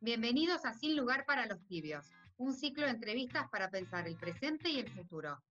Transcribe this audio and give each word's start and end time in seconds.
Bienvenidos 0.00 0.64
a 0.64 0.74
Sin 0.74 0.96
Lugar 0.96 1.26
para 1.26 1.46
los 1.46 1.66
Tibios, 1.66 2.06
un 2.36 2.54
ciclo 2.54 2.84
de 2.84 2.92
entrevistas 2.92 3.48
para 3.50 3.68
pensar 3.68 4.06
el 4.06 4.16
presente 4.16 4.70
y 4.70 4.78
el 4.78 4.88
futuro. 4.88 5.42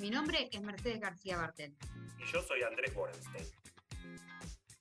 Mi 0.00 0.10
nombre 0.10 0.50
es 0.52 0.60
Mercedes 0.60 1.00
García 1.00 1.38
Bartel. 1.38 1.74
Y 2.18 2.30
yo 2.30 2.42
soy 2.42 2.62
Andrés 2.62 2.94
Borenstein. 2.94 3.46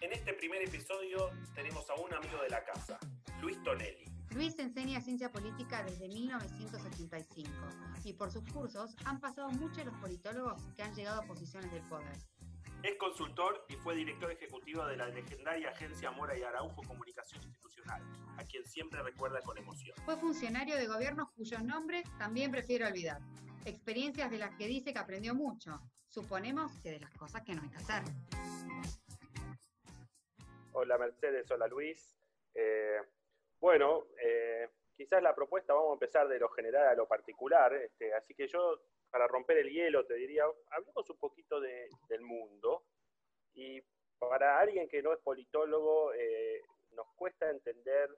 En 0.01 0.11
este 0.11 0.33
primer 0.33 0.61
episodio 0.63 1.29
tenemos 1.55 1.89
a 1.89 1.95
un 1.95 2.13
amigo 2.13 2.41
de 2.43 2.49
la 2.49 2.61
casa, 2.65 2.99
Luis 3.39 3.63
Tonelli. 3.63 4.03
Luis 4.31 4.59
enseña 4.59 4.99
ciencia 4.99 5.31
política 5.31 5.81
desde 5.83 6.09
1985 6.09 7.51
y 8.03 8.11
por 8.11 8.29
sus 8.31 8.43
cursos 8.51 8.97
han 9.05 9.21
pasado 9.21 9.49
muchos 9.51 9.85
los 9.85 9.95
politólogos 9.95 10.61
que 10.75 10.83
han 10.83 10.93
llegado 10.93 11.21
a 11.21 11.25
posiciones 11.25 11.71
del 11.71 11.83
poder. 11.83 12.17
Es 12.81 12.95
consultor 12.95 13.65
y 13.67 13.75
fue 13.75 13.93
director 13.93 14.31
ejecutivo 14.31 14.85
de 14.85 14.95
la 14.95 15.07
legendaria 15.09 15.69
agencia 15.69 16.11
Mora 16.11 16.37
y 16.37 16.43
Araujo 16.43 16.81
Comunicación 16.87 17.43
Institucional, 17.43 18.01
a 18.37 18.43
quien 18.45 18.65
siempre 18.65 19.03
recuerda 19.03 19.41
con 19.41 19.57
emoción. 19.57 19.97
Fue 20.05 20.15
funcionario 20.15 20.77
de 20.77 20.87
gobiernos 20.87 21.29
cuyos 21.35 21.61
nombres 21.61 22.05
también 22.17 22.51
prefiero 22.51 22.87
olvidar. 22.87 23.19
Experiencias 23.65 24.31
de 24.31 24.37
las 24.37 24.55
que 24.55 24.67
dice 24.67 24.93
que 24.93 24.99
aprendió 24.99 25.35
mucho. 25.35 25.77
Suponemos 26.07 26.71
que 26.81 26.91
de 26.91 27.01
las 27.01 27.11
cosas 27.15 27.43
que 27.43 27.53
no 27.53 27.61
hay 27.63 27.69
que 27.69 27.77
hacer. 27.77 28.03
Hola 30.71 30.97
Mercedes, 30.97 31.51
hola 31.51 31.67
Luis. 31.67 32.15
Eh, 32.55 33.01
bueno, 33.59 34.05
eh, 34.23 34.69
quizás 34.95 35.21
la 35.21 35.35
propuesta 35.35 35.73
vamos 35.73 35.89
a 35.89 35.93
empezar 35.95 36.29
de 36.29 36.39
lo 36.39 36.47
general 36.47 36.87
a 36.87 36.95
lo 36.95 37.09
particular, 37.09 37.73
este, 37.73 38.13
así 38.13 38.33
que 38.33 38.47
yo 38.47 38.79
para 39.09 39.27
romper 39.27 39.57
el 39.57 39.69
hielo, 39.69 40.05
te 40.05 40.15
diría, 40.15 40.43
hablemos 40.71 41.09
un 41.09 41.17
poquito 41.17 41.59
del 41.59 42.21
mundo. 42.21 42.83
Y 43.53 43.81
para 44.17 44.59
alguien 44.59 44.87
que 44.87 45.01
no 45.01 45.13
es 45.13 45.19
politólogo, 45.19 46.13
eh, 46.13 46.61
nos 46.91 47.07
cuesta 47.15 47.49
entender 47.49 48.09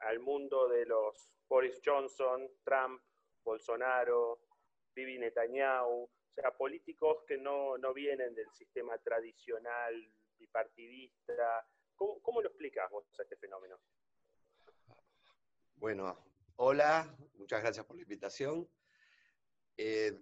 al 0.00 0.20
mundo 0.20 0.68
de 0.68 0.86
los 0.86 1.30
Boris 1.48 1.80
Johnson, 1.84 2.50
Trump, 2.64 3.00
Bolsonaro, 3.42 4.40
Bibi 4.94 5.18
Netanyahu, 5.18 6.02
o 6.02 6.10
sea, 6.34 6.50
políticos 6.50 7.24
que 7.26 7.38
no, 7.38 7.76
vienen 7.94 8.34
del 8.34 8.50
sistema 8.52 8.98
tradicional 8.98 10.10
bipartidista. 10.38 11.66
¿Cómo, 11.94 12.20
¿Cómo, 12.20 12.42
lo 12.42 12.48
explicas 12.48 12.90
vos 12.90 13.06
a 13.18 13.22
este 13.22 13.36
fenómeno? 13.36 13.78
Bueno, 15.76 16.18
hola, 16.56 17.14
muchas 17.34 17.62
gracias 17.62 17.86
por 17.86 17.96
la 17.96 18.02
invitación. 18.02 18.68
Eh, 19.76 20.12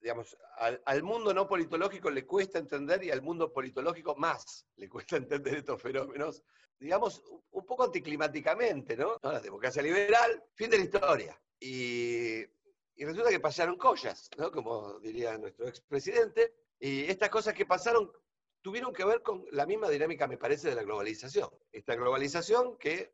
digamos, 0.00 0.36
al, 0.84 1.02
mundo 1.02 1.32
no 1.32 1.48
politológico 1.48 2.10
le 2.10 2.26
cuesta 2.26 2.58
entender 2.58 3.02
y 3.04 3.10
al 3.10 3.22
mundo 3.22 3.50
politológico 3.52 4.14
más 4.16 4.66
le 4.76 4.88
cuesta 4.88 5.16
entender 5.16 5.56
estos 5.56 5.80
fenómenos, 5.80 6.42
digamos, 6.78 7.22
un 7.50 7.64
poco 7.64 7.84
anticlimáticamente, 7.84 8.96
¿no? 8.96 9.18
La 9.22 9.40
democracia 9.40 9.82
liberal, 9.82 10.44
fin 10.54 10.68
de 10.68 10.78
la 10.78 10.84
historia. 10.84 11.42
Y, 11.58 12.42
y 12.96 13.04
resulta 13.04 13.30
que 13.30 13.40
pasaron 13.40 13.76
cosas, 13.76 14.28
¿no? 14.36 14.50
Como 14.50 15.00
diría 15.00 15.38
nuestro 15.38 15.66
expresidente, 15.66 16.54
y 16.78 17.04
estas 17.04 17.30
cosas 17.30 17.54
que 17.54 17.64
pasaron 17.64 18.12
tuvieron 18.64 18.94
que 18.94 19.04
ver 19.04 19.22
con 19.22 19.44
la 19.52 19.66
misma 19.66 19.90
dinámica, 19.90 20.26
me 20.26 20.38
parece, 20.38 20.70
de 20.70 20.74
la 20.74 20.82
globalización. 20.82 21.50
Esta 21.70 21.94
globalización 21.96 22.78
que, 22.78 23.12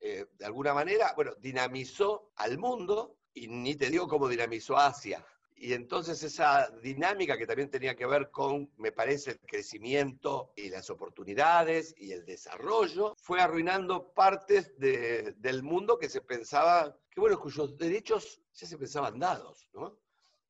eh, 0.00 0.26
de 0.32 0.44
alguna 0.46 0.72
manera, 0.72 1.12
bueno, 1.14 1.34
dinamizó 1.38 2.32
al 2.36 2.56
mundo, 2.56 3.18
y 3.36 3.48
ni 3.48 3.76
te 3.76 3.90
digo 3.90 4.08
cómo 4.08 4.28
dinamizó 4.28 4.76
Asia. 4.78 5.24
Y 5.58 5.72
entonces 5.74 6.22
esa 6.22 6.70
dinámica 6.82 7.36
que 7.36 7.46
también 7.46 7.70
tenía 7.70 7.94
que 7.94 8.06
ver 8.06 8.30
con, 8.30 8.70
me 8.78 8.92
parece, 8.92 9.32
el 9.32 9.40
crecimiento 9.40 10.52
y 10.56 10.68
las 10.70 10.90
oportunidades 10.90 11.94
y 11.98 12.12
el 12.12 12.24
desarrollo, 12.24 13.14
fue 13.16 13.40
arruinando 13.40 14.12
partes 14.12 14.74
del 14.78 15.62
mundo 15.62 15.98
que 15.98 16.08
se 16.08 16.20
pensaba, 16.20 16.98
que 17.10 17.20
bueno, 17.20 17.38
cuyos 17.38 17.76
derechos 17.76 18.40
ya 18.54 18.66
se 18.66 18.76
pensaban 18.76 19.18
dados, 19.18 19.68
¿no? 19.72 19.98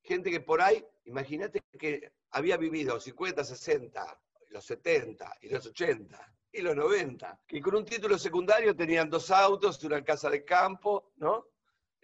Gente 0.01 0.31
que 0.31 0.41
por 0.41 0.61
ahí, 0.61 0.85
imagínate 1.05 1.61
que 1.77 2.11
había 2.31 2.57
vivido 2.57 2.99
50, 2.99 3.43
60, 3.43 4.21
los 4.49 4.65
70 4.65 5.37
y 5.41 5.49
los 5.49 5.65
80 5.65 6.33
y 6.53 6.61
los 6.61 6.75
90, 6.75 7.41
que 7.45 7.61
con 7.61 7.75
un 7.75 7.85
título 7.85 8.17
secundario 8.17 8.75
tenían 8.75 9.09
dos 9.09 9.31
autos, 9.31 9.83
una 9.83 10.03
casa 10.03 10.29
de 10.29 10.43
campo, 10.43 11.11
¿no? 11.17 11.45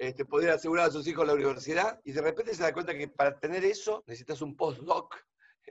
Este, 0.08 0.26
poder 0.26 0.52
asegurar 0.52 0.88
a 0.88 0.92
sus 0.92 1.08
hijos 1.08 1.26
la 1.26 1.34
universidad, 1.34 2.00
y 2.04 2.12
de 2.12 2.22
repente 2.22 2.54
se 2.54 2.64
da 2.64 2.74
cuenta 2.74 2.98
que 2.98 3.08
para 3.08 3.40
tener 3.40 3.64
eso 3.66 4.04
necesitas 4.08 4.42
un 4.42 4.56
postdoc 4.56 5.16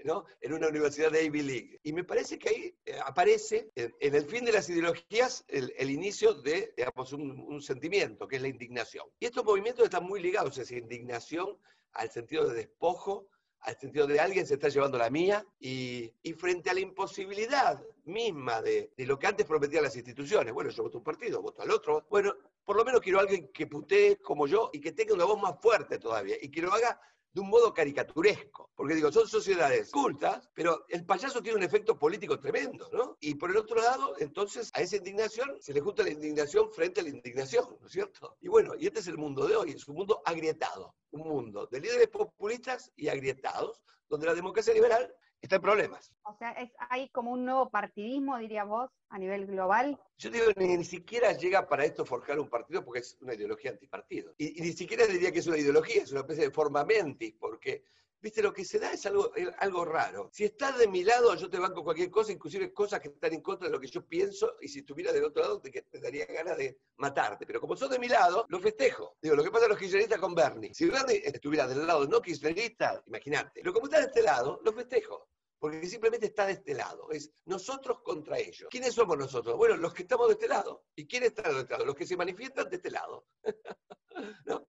¿no? 0.05 0.25
en 0.41 0.53
una 0.53 0.69
universidad 0.69 1.11
de 1.11 1.25
Ivy 1.25 1.43
League. 1.43 1.81
Y 1.83 1.93
me 1.93 2.05
parece 2.05 2.39
que 2.39 2.49
ahí 2.49 2.77
eh, 2.85 2.99
aparece 3.05 3.71
en, 3.75 4.15
el 4.15 4.25
fin 4.25 4.45
de 4.45 4.53
las 4.53 4.69
ideologías 4.69 5.45
el, 5.49 5.91
inicio 5.91 6.35
de 6.35 6.73
digamos, 6.77 7.13
un, 7.13 7.63
sentimiento, 7.63 8.27
que 8.27 8.37
es 8.37 8.43
la 8.43 8.49
indignación. 8.49 9.07
Y 9.19 9.27
estos 9.27 9.45
movimientos 9.45 9.85
están 9.85 10.05
muy 10.05 10.21
ligados, 10.21 10.59
esa 10.59 10.75
indignación 10.75 11.59
al 11.93 12.11
sentido 12.11 12.49
de 12.49 12.55
despojo, 12.55 13.29
al 13.61 13.79
sentido 13.79 14.07
de 14.07 14.19
alguien 14.19 14.47
se 14.47 14.55
está 14.55 14.69
llevando 14.69 14.99
la 14.99 15.11
mía, 15.11 15.47
y, 15.61 16.13
y 16.23 16.33
frente 16.33 16.71
a 16.71 16.75
la 16.75 16.81
imposibilidad 16.81 17.81
misma 18.05 18.61
de, 18.61 18.93
de, 18.97 19.07
lo 19.07 19.19
que 19.19 19.29
antes 19.29 19.47
prometían 19.47 19.85
las 19.85 19.95
instituciones, 19.95 20.53
bueno, 20.53 20.71
yo 20.71 20.83
voto 20.83 20.99
un 20.99 21.05
partido, 21.05 21.41
voto 21.41 21.63
al 21.63 21.71
otro, 21.71 22.05
bueno, 22.11 22.35
por 22.65 22.77
lo 22.77 22.85
menos 22.85 23.01
quiero 23.01 23.19
a 23.19 23.23
alguien 23.23 23.51
que 23.53 23.67
putee 23.67 24.19
como 24.19 24.47
yo 24.47 24.71
y 24.73 24.81
que 24.81 24.93
tenga 24.93 25.15
una 25.15 25.25
voz 25.25 25.41
más 25.41 25.61
fuerte 25.61 25.99
todavía 25.99 26.37
y 26.41 26.51
que 26.51 26.63
lo 26.63 26.73
haga 26.73 27.01
de 27.33 27.41
un 27.41 27.49
modo 27.49 27.73
caricaturesco. 27.73 28.71
Porque 28.75 28.95
digo, 28.95 29.11
son 29.11 29.27
sociedades 29.27 29.91
cultas, 29.91 30.49
pero 30.55 30.85
el 30.89 31.05
payaso 31.05 31.43
tiene 31.43 31.59
un 31.59 31.65
efecto 31.65 31.99
político 31.99 32.39
tremendo, 32.39 32.89
¿no? 32.93 33.17
Y 33.21 33.35
por 33.35 33.51
el 33.51 33.57
otro 33.57 33.77
lado, 33.77 34.15
entonces 34.19 34.71
a 34.75 34.83
esa 34.83 34.97
indignación 34.97 35.57
se 35.61 35.73
le 35.73 35.81
junta 35.81 36.03
la 36.03 36.11
indignación 36.11 36.71
frente 36.71 37.01
a 37.01 37.05
la 37.05 37.11
indignación, 37.11 37.77
¿no 37.81 37.87
es 37.87 37.93
cierto? 37.93 38.37
Y 38.41 38.49
bueno, 38.49 38.75
y 38.79 38.87
este 38.87 39.01
es 39.01 39.07
el 39.07 39.19
mundo 39.19 39.47
de 39.47 39.57
hoy, 39.57 39.71
es 39.71 39.89
un 39.89 39.97
mundo 39.97 40.23
agrietado, 40.25 40.95
un 41.11 41.23
mundo 41.23 41.67
de 41.67 41.81
líderes 41.81 42.09
populistas 42.09 42.93
y 42.97 43.09
agrietados, 43.09 43.83
donde 44.09 44.27
la 44.27 44.35
democracia 44.35 44.75
liberal 44.75 45.15
está 45.43 45.57
en 45.57 45.63
problemas. 45.63 46.13
O 46.23 46.35
sea, 46.35 46.53
es, 46.53 46.71
hay 46.89 47.09
como 47.11 47.33
un 47.33 47.45
nuevo 47.45 47.69
partidismo, 47.69 48.39
diría 48.39 48.65
vos, 48.65 48.91
a 49.11 49.19
nivel 49.19 49.47
global. 49.47 49.99
Yo 50.17 50.31
digo, 50.31 50.47
ni, 50.57 50.77
ni 50.77 50.85
siquiera 50.85 51.33
llega 51.33 51.69
para 51.69 51.85
esto 51.85 52.07
forjar 52.07 52.39
un 52.39 52.49
partido 52.49 52.85
porque 52.85 53.01
es 53.01 53.19
una 53.21 53.35
ideología 53.35 53.73
antipartido. 53.73 54.35
Y, 54.39 54.59
y, 54.59 54.63
ni 54.63 54.73
siquiera 54.73 55.05
diría 55.07 55.33
que 55.33 55.41
es 55.41 55.47
una 55.47 55.59
ideología, 55.59 56.03
es 56.03 56.13
una 56.13 56.21
especie 56.21 56.45
de 56.45 56.51
forma 56.53 56.85
mentis, 56.85 57.35
porque, 57.39 57.85
viste, 58.23 58.41
lo 58.41 58.53
que 58.53 58.65
se 58.65 58.79
da 58.79 58.93
es 58.93 59.05
algo, 59.05 59.33
algo 59.59 59.85
raro. 59.85 60.31
Si 60.33 60.45
estás 60.45 60.79
de 60.79 60.87
mi 60.87 61.03
lado, 61.03 61.35
yo 61.35 61.51
te 61.51 61.59
banco 61.59 61.83
cualquier 61.83 62.11
cosa, 62.11 62.33
inclusive 62.33 62.73
cosas 62.73 63.01
que 63.01 63.09
están 63.09 63.33
en 63.33 63.43
contra 63.43 63.67
de 63.67 63.73
lo 63.73 63.81
que 63.81 63.89
yo 63.89 64.07
pienso, 64.07 64.57
y 64.61 64.69
si 64.69 64.79
estuviera 64.79 65.13
del 65.13 65.25
otro 65.25 65.43
lado, 65.43 65.61
te, 65.61 65.85
daría 66.01 66.25
ganas 66.27 66.57
de 66.57 66.79
matarte. 66.97 67.45
Pero 67.45 67.61
como 67.61 67.77
sos 67.77 67.91
de 67.91 67.99
mi 67.99 68.09
lado, 68.09 68.47
lo 68.49 68.61
festejo. 68.61 69.17
Digo, 69.21 69.35
lo 69.35 69.43
que 69.43 69.51
pasa 69.51 69.67
a 69.67 69.69
los 69.69 69.79
kirchneristas 69.79 70.21
con 70.21 70.35
Bernie. 70.35 70.73
Si 70.73 70.87
Bernie 70.87 71.23
estuviera 71.25 71.67
del 71.67 71.87
lado 71.87 72.07
no 72.07 72.23
kirchnerista, 72.23 73.03
imagínate. 73.07 73.61
Pero 73.61 73.73
como 73.73 73.87
está 73.87 73.99
de 73.99 74.07
este 74.07 74.23
lado, 74.23 74.61
lo 74.65 74.73
festejo 74.73 75.29
porque 75.59 75.87
simplemente 75.87 76.27
está 76.27 76.45
de 76.47 76.55
este 76.55 76.75
lado. 76.75 77.09
Es 77.13 77.31
nosotros 77.45 78.01
contra 78.03 78.37
ellos. 78.37 78.67
¿Quiénes 78.69 78.95
somos 78.95 79.17
nosotros? 79.17 79.57
Bueno, 79.57 79.77
los 79.77 79.95
que 79.95 80.03
estamos 80.03 80.27
de 80.27 80.33
este 80.33 80.49
lado. 80.49 80.87
¿Y 80.97 81.07
quiénes 81.07 81.29
están 81.29 81.55
de 81.55 81.61
este 81.61 81.73
lado? 81.75 81.85
Los 81.85 81.95
que 81.95 82.05
se 82.05 82.17
manifiestan 82.17 82.69
de 82.69 82.77
este 82.77 82.91
lado. 82.91 83.27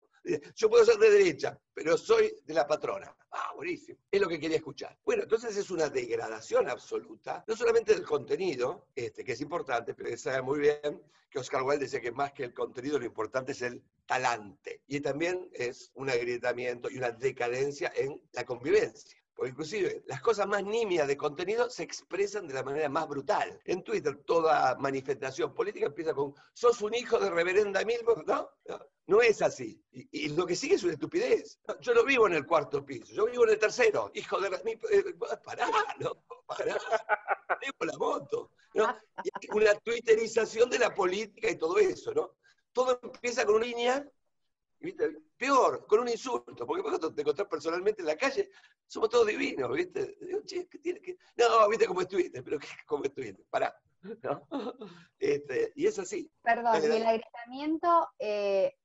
Yo 0.55 0.69
puedo 0.69 0.85
ser 0.85 0.97
de 0.97 1.09
derecha, 1.09 1.59
pero 1.83 1.97
soy 1.97 2.33
de 2.45 2.53
la 2.53 2.65
patrona. 2.65 3.13
Ah, 3.31 3.51
buenísimo. 3.57 3.99
Es 4.09 4.21
lo 4.21 4.29
que 4.29 4.39
quería 4.39 4.55
escuchar. 4.55 4.97
Bueno, 5.03 5.23
entonces 5.23 5.57
es 5.57 5.69
una 5.69 5.89
degradación 5.89 6.69
absoluta, 6.69 7.43
no 7.45 7.57
solamente 7.57 7.93
del 7.93 8.05
contenido, 8.05 8.87
este, 8.95 9.25
que 9.25 9.33
es 9.33 9.41
importante, 9.41 9.93
pero 9.93 10.15
sabe 10.15 10.41
muy 10.41 10.59
bien 10.59 11.03
que 11.29 11.39
Oscar 11.39 11.63
Wilde 11.63 11.83
decía 11.83 11.99
que 11.99 12.13
más 12.13 12.31
que 12.31 12.45
el 12.45 12.53
contenido, 12.53 12.97
lo 12.99 13.05
importante 13.05 13.51
es 13.51 13.61
el 13.63 13.83
talante. 14.05 14.83
Y 14.87 15.01
también 15.01 15.49
es 15.51 15.91
un 15.95 16.09
agrietamiento 16.09 16.89
y 16.89 16.97
una 16.99 17.11
decadencia 17.11 17.91
en 17.93 18.21
la 18.31 18.45
convivencia. 18.45 19.21
Porque 19.35 19.51
inclusive 19.51 20.03
las 20.07 20.21
cosas 20.21 20.47
más 20.47 20.63
nimias 20.63 21.07
de 21.07 21.17
contenido 21.17 21.69
se 21.69 21.83
expresan 21.83 22.47
de 22.47 22.53
la 22.53 22.63
manera 22.63 22.87
más 22.89 23.07
brutal. 23.07 23.59
En 23.65 23.83
Twitter 23.83 24.23
toda 24.25 24.75
manifestación 24.75 25.53
política 25.53 25.87
empieza 25.87 26.13
con 26.13 26.33
sos 26.53 26.81
un 26.81 26.93
hijo 26.93 27.17
de 27.19 27.29
reverenda 27.29 27.83
Milburn, 27.83 28.23
¿no? 28.25 28.49
No, 29.07 29.21
es 29.21 29.41
así. 29.41 29.83
Y, 29.91 30.29
lo 30.29 30.45
que 30.45 30.55
sigue 30.55 30.75
es 30.75 30.83
una 30.83 30.93
estupidez. 30.93 31.59
Yo 31.81 31.93
no 31.93 32.05
vivo 32.05 32.27
en 32.27 32.33
el 32.33 32.45
cuarto 32.45 32.85
piso, 32.85 33.13
yo 33.13 33.25
vivo 33.25 33.43
en 33.43 33.51
el 33.51 33.59
tercero. 33.59 34.11
Hijo 34.13 34.39
de... 34.39 34.47
Eh, 34.91 35.15
pará, 35.43 35.67
no, 35.99 36.23
pará. 36.45 36.77
Tengo 37.59 37.91
la 37.91 37.97
moto. 37.97 38.51
¿no? 38.73 38.95
Una 39.53 39.73
twitterización 39.75 40.69
de 40.69 40.79
la 40.79 40.93
política 40.93 41.49
y 41.49 41.57
todo 41.57 41.77
eso, 41.77 42.13
¿no? 42.13 42.35
Todo 42.71 42.99
empieza 43.03 43.45
con 43.45 43.55
una 43.55 43.65
línea. 43.65 44.07
Peor, 45.37 45.85
con 45.87 46.01
un 46.01 46.09
insulto, 46.09 46.65
porque 46.65 46.83
cuando 46.83 47.13
te 47.13 47.21
encontrás 47.21 47.47
personalmente 47.47 48.01
en 48.01 48.07
la 48.07 48.17
calle, 48.17 48.49
somos 48.87 49.09
todos 49.09 49.27
divinos, 49.27 49.71
¿viste? 49.71 50.17
Digo, 50.21 50.41
che, 50.45 50.67
¿qué 50.67 50.79
tiene 50.79 51.01
que...? 51.01 51.17
No, 51.35 51.67
¿viste 51.69 51.85
cómo 51.85 52.01
estuviste? 52.01 52.43
Pero 52.43 52.57
¿cómo 52.85 53.03
estuviste? 53.03 53.43
Pará. 53.49 53.75
¿no? 54.21 54.47
Este, 55.19 55.71
y 55.75 55.87
es 55.87 55.97
así. 55.99 56.31
Perdón, 56.41 56.75
y 56.83 56.85
el 56.85 57.05
agregamiento, 57.05 58.09
eh, 58.19 58.75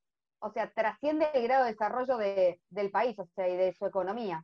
o 0.40 0.50
sea, 0.50 0.72
trasciende 0.72 1.28
el 1.34 1.42
grado 1.42 1.64
de 1.64 1.72
desarrollo 1.72 2.16
de, 2.16 2.60
del 2.70 2.90
país, 2.90 3.18
o 3.18 3.26
sea, 3.34 3.48
y 3.48 3.56
de 3.56 3.72
su 3.72 3.86
economía. 3.86 4.42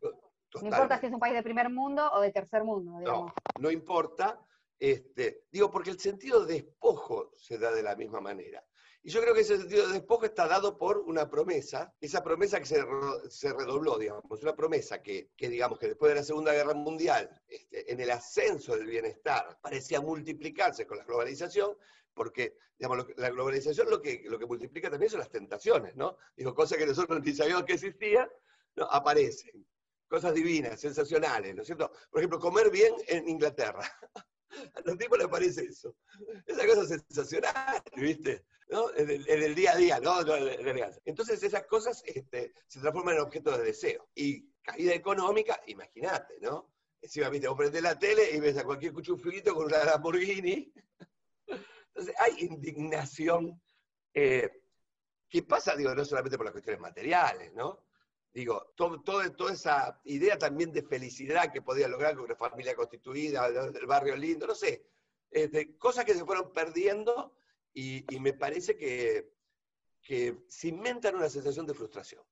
No 0.61 0.69
importa 0.69 1.01
si 1.01 1.07
es 1.07 1.13
un 1.13 1.21
país 1.21 1.35
de 1.35 1.43
primer 1.43 1.71
mundo 1.71 2.11
o 2.13 2.21
de 2.21 2.33
tercer 2.33 2.65
mundo. 2.65 2.99
Digamos. 2.99 3.33
No, 3.57 3.63
no 3.63 3.71
importa. 3.71 4.39
Este, 4.79 5.45
digo, 5.51 5.71
porque 5.71 5.91
el 5.91 6.01
sentido 6.01 6.45
de 6.45 6.55
despojo 6.55 7.31
se 7.37 7.59
da 7.59 7.73
de 7.73 7.83
la 7.83 7.97
misma 7.97 8.21
manera. 8.21 8.63
Y 9.07 9.11
yo 9.11 9.21
creo 9.21 9.35
que 9.35 9.43
ese 9.43 9.59
sentido 9.59 9.87
de 9.87 9.93
despojo 9.93 10.25
está 10.25 10.49
dado 10.49 10.79
por 10.79 10.97
una 10.99 11.29
promesa, 11.29 11.95
esa 12.01 12.25
promesa 12.25 12.59
que 12.59 12.65
se, 12.65 12.83
se 13.29 13.53
redobló, 13.53 13.99
digamos, 13.99 14.43
una 14.43 14.57
promesa 14.57 15.03
que, 15.03 15.29
que, 15.37 15.51
digamos, 15.51 15.79
que 15.79 15.89
después 15.89 16.09
de 16.09 16.21
la 16.21 16.25
Segunda 16.25 16.55
Guerra 16.55 16.73
Mundial, 16.73 17.29
este, 17.47 17.93
en 17.93 18.01
el 18.01 18.11
ascenso 18.11 18.75
del 18.75 18.87
bienestar, 18.87 19.59
parecía 19.61 20.01
multiplicarse 20.01 20.87
con 20.87 20.97
la 20.97 21.05
globalización, 21.05 21.77
porque, 22.15 22.57
digamos, 22.79 23.07
la 23.19 23.29
globalización 23.29 23.91
lo 23.91 24.01
que, 24.01 24.23
lo 24.25 24.39
que 24.39 24.47
multiplica 24.47 24.91
también 24.91 25.11
son 25.11 25.21
las 25.21 25.31
tentaciones, 25.31 25.95
¿no? 25.97 26.17
Digo, 26.35 26.55
cosas 26.55 26.79
que 26.79 26.87
nosotros 26.87 27.21
ni 27.23 27.35
sabíamos 27.35 27.65
que 27.65 27.75
existían, 27.75 28.31
aparecen. 28.89 29.67
Cosas 30.09 30.33
divinas, 30.33 30.81
sensacionales, 30.81 31.55
¿no 31.55 31.61
es 31.61 31.67
cierto? 31.67 31.93
Por 32.11 32.21
ejemplo, 32.21 32.39
comer 32.39 32.71
bien 32.71 32.95
en 33.07 33.29
Inglaterra. 33.29 33.83
A 34.75 34.81
los 34.85 34.99
tipos 34.99 35.19
les 35.19 35.29
parece 35.29 35.65
eso. 35.65 35.97
Esa 36.47 36.67
cosa 36.67 36.87
sensacional, 36.87 37.83
¿viste? 37.97 38.45
¿No? 38.69 38.95
En, 38.95 39.11
el, 39.11 39.55
día 39.55 39.73
a 39.73 39.77
día, 39.77 40.01
¿no? 40.01 40.17
Entonces 41.05 41.43
esas 41.43 41.67
cosas 41.67 42.03
este, 42.07 42.55
se 42.67 42.81
transforman 42.81 43.17
en 43.17 43.23
objetos 43.23 43.59
de 43.59 43.65
deseo. 43.65 44.09
Y 44.15 44.49
caída 44.63 44.95
económica, 44.95 45.61
imagínate, 45.67 46.39
¿no? 46.41 46.73
Encima, 47.01 47.29
viste, 47.29 47.49
vos 47.49 47.59
prendés 47.59 47.83
la 47.83 47.99
tele 47.99 48.31
y 48.33 48.41
ves 48.41 48.57
a 48.57 48.65
cualquier 48.65 48.93
cuchuflito 48.93 49.55
con 49.55 49.67
una 49.67 49.85
Lamborghini. 49.85 50.73
Entonces 51.89 52.15
hay 52.19 52.47
indignación 52.47 53.61
eh, 54.15 54.51
que 55.29 55.43
pasa, 55.43 55.77
digo, 55.77 55.95
no 55.95 56.05
solamente 56.05 56.37
por 56.37 56.47
las 56.47 56.53
cuestiones 56.53 56.81
materiales, 56.81 57.53
¿no? 57.53 57.85
Digo, 58.35 58.73
todo, 58.75 59.01
toda 59.01 59.53
esa 59.53 60.01
idea 60.05 60.37
también 60.37 60.73
de 60.73 60.83
felicidad 60.83 61.53
que 61.53 61.63
podía 61.63 61.87
lograr 61.87 62.17
con 62.17 62.25
una 62.25 62.35
familia 62.35 62.75
constituida, 62.75 63.47
el 63.47 63.87
barrio 63.87 64.17
lindo, 64.17 64.49
no 64.49 64.57
sé, 64.57 64.89
cosas 65.79 66.05
que 66.05 66.15
se 66.15 66.25
fueron 66.25 66.53
perdiendo 66.53 67.37
y, 67.73 68.05
me 68.19 68.33
parece 68.33 68.77
que, 68.77 69.33
que 70.03 70.37
inventan 70.65 71.15
una 71.15 71.29
sensación 71.31 71.65
de 71.65 71.75
frustración. 71.75 72.25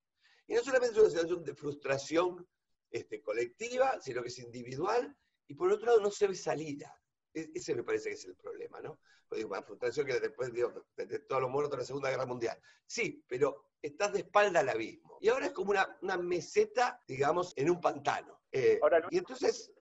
Y 0.48 0.54
no 0.54 0.62
solamente 0.62 0.96
es 0.96 1.02
una 1.02 1.10
sensación 1.10 1.44
de 1.44 1.54
frustración 1.54 2.48
este, 2.90 3.22
colectiva, 3.22 4.00
sino 4.00 4.22
que 4.22 4.28
es 4.28 4.38
individual, 4.40 5.16
y 5.46 5.54
por 5.54 5.70
otro 5.70 5.86
lado 5.86 6.00
no 6.00 6.10
se 6.10 6.26
ve 6.26 6.34
salida. 6.34 7.00
E, 7.32 7.50
ese 7.54 7.76
me 7.76 7.84
parece 7.84 8.08
que 8.08 8.16
es 8.16 8.24
el 8.24 8.34
problema, 8.34 8.80
¿no? 8.80 8.98
Pues 9.32 9.46
una 9.46 9.62
frustración 9.62 10.06
que 10.06 10.20
después 10.20 10.52
de, 10.52 11.18
todos 11.20 11.40
los 11.40 11.50
muertos 11.50 11.70
de 11.70 11.78
la 11.78 11.86
Segunda 11.86 12.10
Guerra 12.10 12.26
Mundial. 12.26 12.60
Sí, 12.84 13.24
pero 13.26 13.70
estás 13.80 14.12
de 14.12 14.18
espalda 14.18 14.60
al 14.60 14.68
abismo. 14.68 15.16
Y 15.22 15.30
ahora 15.30 15.46
es 15.46 15.52
como 15.52 15.70
una, 15.70 15.96
una 16.02 16.18
meseta, 16.18 17.00
digamos, 17.08 17.54
en 17.56 17.70
un 17.70 17.80
pantano. 17.80 18.42
Eh, 18.52 18.78
y 19.10 19.16
entonces, 19.16 19.72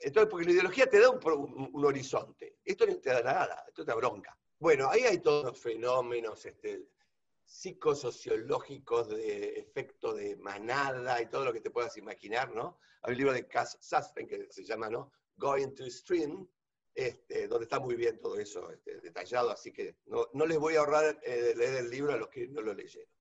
entonces, 0.00 0.28
porque 0.28 0.46
la 0.46 0.52
ideología 0.54 0.90
te 0.90 0.98
da 0.98 1.10
un, 1.10 1.70
un, 1.72 1.84
horizonte. 1.84 2.56
Esto 2.64 2.84
no 2.84 2.96
te 2.96 3.10
da 3.10 3.22
nada, 3.22 3.64
esto 3.68 3.84
te 3.84 3.92
da 3.92 3.94
bronca. 3.94 4.36
Bueno, 4.58 4.90
ahí 4.90 5.02
hay 5.02 5.18
todos 5.18 5.44
los 5.44 5.60
fenómenos 5.60 6.44
este, 6.44 6.88
psicosociológicos 7.44 9.08
de 9.10 9.60
efecto 9.60 10.14
de 10.14 10.34
manada 10.38 11.22
y 11.22 11.26
todo 11.26 11.44
lo 11.44 11.52
que 11.52 11.60
te 11.60 11.70
puedas 11.70 11.96
imaginar, 11.96 12.52
¿no? 12.52 12.80
Hay 13.02 13.12
un 13.12 13.18
libro 13.18 13.32
de 13.32 13.46
Cass 13.46 13.78
Sastren 13.80 14.26
que 14.26 14.48
se 14.50 14.64
llama, 14.64 14.90
¿no? 14.90 15.12
Going 15.36 15.76
to 15.76 15.88
Stream, 15.88 16.48
este, 16.96 17.46
donde 17.46 17.64
está 17.64 17.78
muy 17.78 17.94
bien 17.94 18.18
todo 18.18 18.38
eso 18.38 18.70
este, 18.70 19.02
detallado, 19.02 19.50
así 19.50 19.70
que 19.70 19.96
no, 20.06 20.46
les 20.46 20.58
voy 20.58 20.76
a 20.76 20.78
ahorrar 20.78 21.20
eh, 21.22 21.52
leer 21.54 21.74
el 21.74 21.90
libro 21.90 22.14
a 22.14 22.16
los 22.16 22.28
que 22.28 22.48
no 22.48 22.62
lo 22.62 22.72
leyeron. 22.72 23.12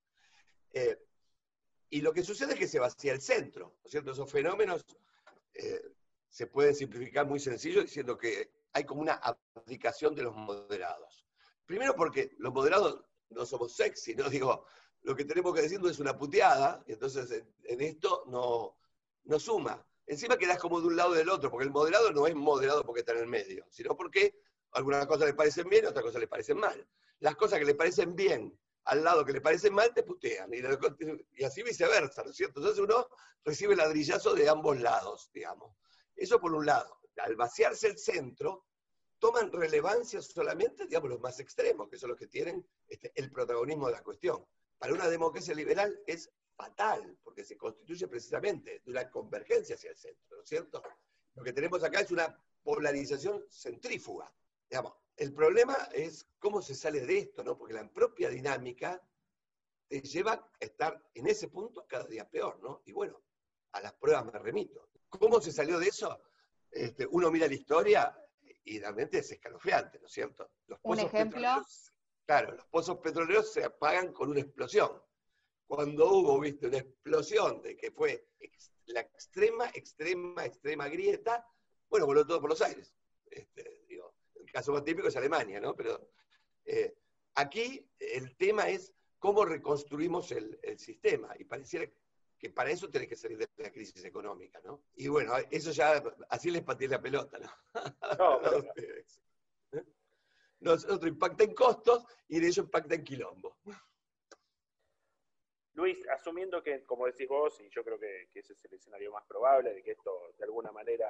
Eh, 0.72 0.98
y 1.90 2.00
lo 2.00 2.14
que 2.14 2.24
sucede 2.24 2.54
es 2.54 2.60
que 2.60 2.70
se 2.70 2.80
vacía 2.80 3.12
el 3.12 3.22
centro, 3.22 3.76
¿no 3.82 3.86
es 3.86 3.92
cierto? 3.92 4.14
Esos 4.14 4.32
fenómenos 4.32 4.86
eh, 5.54 5.82
se 6.30 6.48
pueden 6.48 6.74
simplificar 6.74 7.28
muy 7.28 7.42
sencillo 7.42 7.82
diciendo 7.82 8.18
que 8.18 8.50
hay 8.72 8.86
como 8.86 9.02
una 9.02 9.16
abdicación 9.16 10.16
de 10.16 10.24
los 10.24 10.34
moderados. 10.34 11.28
Primero 11.66 11.98
porque 11.98 12.34
los 12.38 12.54
moderados 12.54 13.04
no 13.30 13.46
somos 13.46 13.76
sexy, 13.76 14.16
¿no? 14.16 14.30
Digo, 14.30 14.66
lo 15.04 15.18
que 15.18 15.26
tenemos 15.26 15.54
que 15.54 15.64
decir 15.64 15.82
no 15.82 15.90
es 15.90 16.00
una 16.00 16.18
puteada, 16.18 16.82
y 16.88 16.94
entonces 16.94 17.44
en, 17.64 17.82
esto 17.82 18.24
no, 18.28 18.78
no 19.26 19.38
suma. 19.38 19.86
Encima 20.08 20.38
quedas 20.38 20.60
como 20.60 20.80
de 20.80 20.88
un 20.88 20.96
lado 20.96 21.14
del 21.14 21.30
otro, 21.30 21.50
porque 21.50 21.66
el 21.66 21.72
moderado 21.72 22.12
no 22.12 22.28
es 22.28 22.36
moderado 22.36 22.86
porque 22.86 23.00
está 23.00 23.14
en 23.14 23.20
el 23.20 23.28
medio, 23.28 23.66
sino 23.70 23.96
porque 23.96 24.36
algunas 24.72 25.08
cosas 25.08 25.28
le 25.28 25.34
parecen 25.34 25.68
bien, 25.70 25.86
otras 25.86 26.04
cosas 26.04 26.20
le 26.20 26.28
parecen 26.28 26.58
mal. 26.58 26.88
Las 27.20 27.36
cosas 27.36 27.60
que 27.60 27.66
le 27.66 27.76
parecen 27.76 28.16
bien 28.16 28.58
al 28.86 29.04
lado 29.04 29.26
que 29.26 29.34
le 29.34 29.42
parecen 29.42 29.74
mal 29.74 29.94
te 29.94 30.04
putean, 30.04 30.52
y, 30.54 31.44
así 31.44 31.64
viceversa, 31.64 32.24
¿no 32.24 32.30
es 32.30 32.38
cierto? 32.38 32.60
Entonces 32.60 32.84
uno 32.84 33.08
recibe 33.44 33.76
ladrillazo 33.76 34.34
de 34.34 34.48
ambos 34.48 34.80
lados, 34.80 35.30
digamos. 35.34 35.76
Eso 36.16 36.40
por 36.40 36.54
un 36.54 36.66
lado. 36.66 37.00
Al 37.18 37.36
vaciarse 37.36 37.88
el 37.88 37.98
centro, 37.98 38.66
toman 39.18 39.52
relevancia 39.52 40.22
solamente, 40.22 40.86
digamos, 40.86 41.10
los 41.10 41.20
más 41.20 41.40
extremos, 41.40 41.90
que 41.90 41.98
son 41.98 42.10
los 42.10 42.20
que 42.20 42.28
tienen 42.28 42.68
este, 42.88 43.12
el 43.16 43.32
protagonismo 43.32 43.88
de 43.88 43.94
la 43.94 44.04
cuestión. 44.04 44.46
Para 44.78 44.94
una 44.94 45.10
democracia 45.10 45.56
liberal 45.56 46.00
es 46.06 46.30
fatal, 46.56 47.18
porque 47.24 47.44
se 47.44 47.58
constituye 47.58 48.08
precisamente 48.08 48.82
de 48.84 48.92
una 48.92 49.10
convergencia 49.10 49.76
hacia 49.76 49.92
el 49.92 49.98
centro, 49.98 50.38
¿no 50.38 50.44
es 50.44 50.50
cierto? 50.50 50.82
Lo 51.36 51.44
que 51.44 51.54
tenemos 51.54 51.84
acá 51.84 52.00
es 52.00 52.12
una 52.12 52.38
polarización 52.64 53.46
centrífuga. 53.50 54.32
Digamos, 54.70 54.94
el 55.18 55.34
problema 55.34 55.76
es 55.94 56.28
cómo 56.40 56.62
se 56.62 56.76
sale 56.76 57.02
de 57.02 57.20
esto, 57.20 57.44
¿no? 57.44 57.58
Porque 57.58 57.74
la 57.74 57.88
propia 57.90 58.30
dinámica 58.30 59.02
te 59.88 60.02
lleva 60.02 60.34
a 60.34 60.52
estar 60.60 61.02
en 61.14 61.28
ese 61.28 61.50
punto 61.50 61.86
cada 61.88 62.06
día 62.06 62.30
peor, 62.30 62.60
¿no? 62.62 62.82
Y 62.86 62.92
bueno, 62.92 63.22
a 63.74 63.82
las 63.82 63.94
pruebas 63.94 64.26
me 64.26 64.40
remito. 64.40 64.90
¿Cómo 65.10 65.40
se 65.40 65.52
salió 65.52 65.78
de 65.78 65.88
eso? 65.88 66.22
Este, 66.72 67.06
uno 67.06 67.30
mira 67.32 67.48
la 67.48 67.54
historia 67.54 68.18
y 68.64 68.80
realmente 68.80 69.20
es 69.20 69.32
escalofriante, 69.32 70.00
¿no 70.00 70.08
es 70.08 70.14
cierto? 70.14 70.50
¿Un 70.82 71.00
ejemplo? 71.00 71.42
Claro, 72.26 72.56
los 72.56 72.66
pozos 72.66 72.98
petroleros 72.98 73.54
se 73.54 73.64
apagan 73.64 74.12
con 74.12 74.30
una 74.30 74.40
explosión 74.40 75.05
cuando 75.68 76.12
hubo, 76.12 76.40
viste, 76.40 76.68
una 76.68 76.78
explosión 76.78 77.62
de 77.62 77.76
que 77.76 77.92
fue 77.92 78.28
la 78.88 79.02
extrema, 79.02 79.70
extrema, 79.74 80.46
extrema 80.46 80.88
grieta, 80.88 81.46
bueno, 81.90 82.06
voló 82.06 82.26
todo 82.26 82.42
por 82.42 82.50
los 82.50 82.62
aires. 82.62 82.94
Este, 83.30 83.86
el 84.36 84.52
caso 84.52 84.72
más 84.72 84.84
típico 84.84 85.08
es 85.08 85.16
Alemania, 85.16 85.60
¿no? 85.60 85.76
Pero 85.76 86.10
eh, 86.66 86.96
aquí 87.36 87.88
el 88.00 88.36
tema 88.36 88.70
es 88.70 88.94
cómo 89.20 89.44
reconstruimos 89.44 90.32
el, 90.32 90.60
sistema, 90.78 91.34
y 91.40 91.46
pareciera 91.46 91.92
que 92.38 92.50
para 92.50 92.70
eso 92.70 92.90
tenés 92.90 93.08
que 93.08 93.16
salir 93.16 93.38
de 93.38 93.50
la 93.58 93.72
crisis 93.72 94.04
económica, 94.04 94.62
¿no? 94.64 94.84
Y 94.96 95.08
bueno, 95.08 95.34
eso 95.50 95.72
ya, 95.72 96.04
así 96.30 96.52
les 96.52 96.64
pateé 96.64 96.90
la 96.90 97.02
pelota, 97.02 97.40
¿no? 97.40 97.50
No, 98.20 98.42
no. 98.42 99.80
¿eh? 99.80 99.84
Nosotros 100.60 101.08
impacta 101.08 101.44
en 101.44 101.54
costos 101.54 102.06
y 102.28 102.40
de 102.40 102.48
ellos 102.48 102.66
impacta 102.66 102.96
en 102.96 103.04
quilombo. 103.04 103.58
Luis, 105.76 106.08
asumiendo 106.08 106.64
que, 106.64 106.84
como 106.86 107.06
decís 107.06 107.28
vos, 107.28 107.60
y 107.60 107.70
yo 107.70 107.84
creo 107.84 108.00
que, 108.00 108.30
ese 108.34 108.54
es 108.54 108.66
el 108.66 108.74
escenario 108.74 109.12
más 109.12 109.26
probable, 109.26 109.74
de 109.74 109.84
que 109.84 109.92
esto 109.92 110.34
de 110.38 110.46
alguna 110.46 110.72
manera 110.72 111.08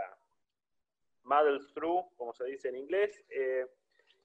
muddles 1.23 1.71
through, 1.73 2.15
como 2.15 2.33
se 2.33 2.45
dice 2.45 2.69
en 2.69 2.77
inglés, 2.77 3.23
eh, 3.29 3.67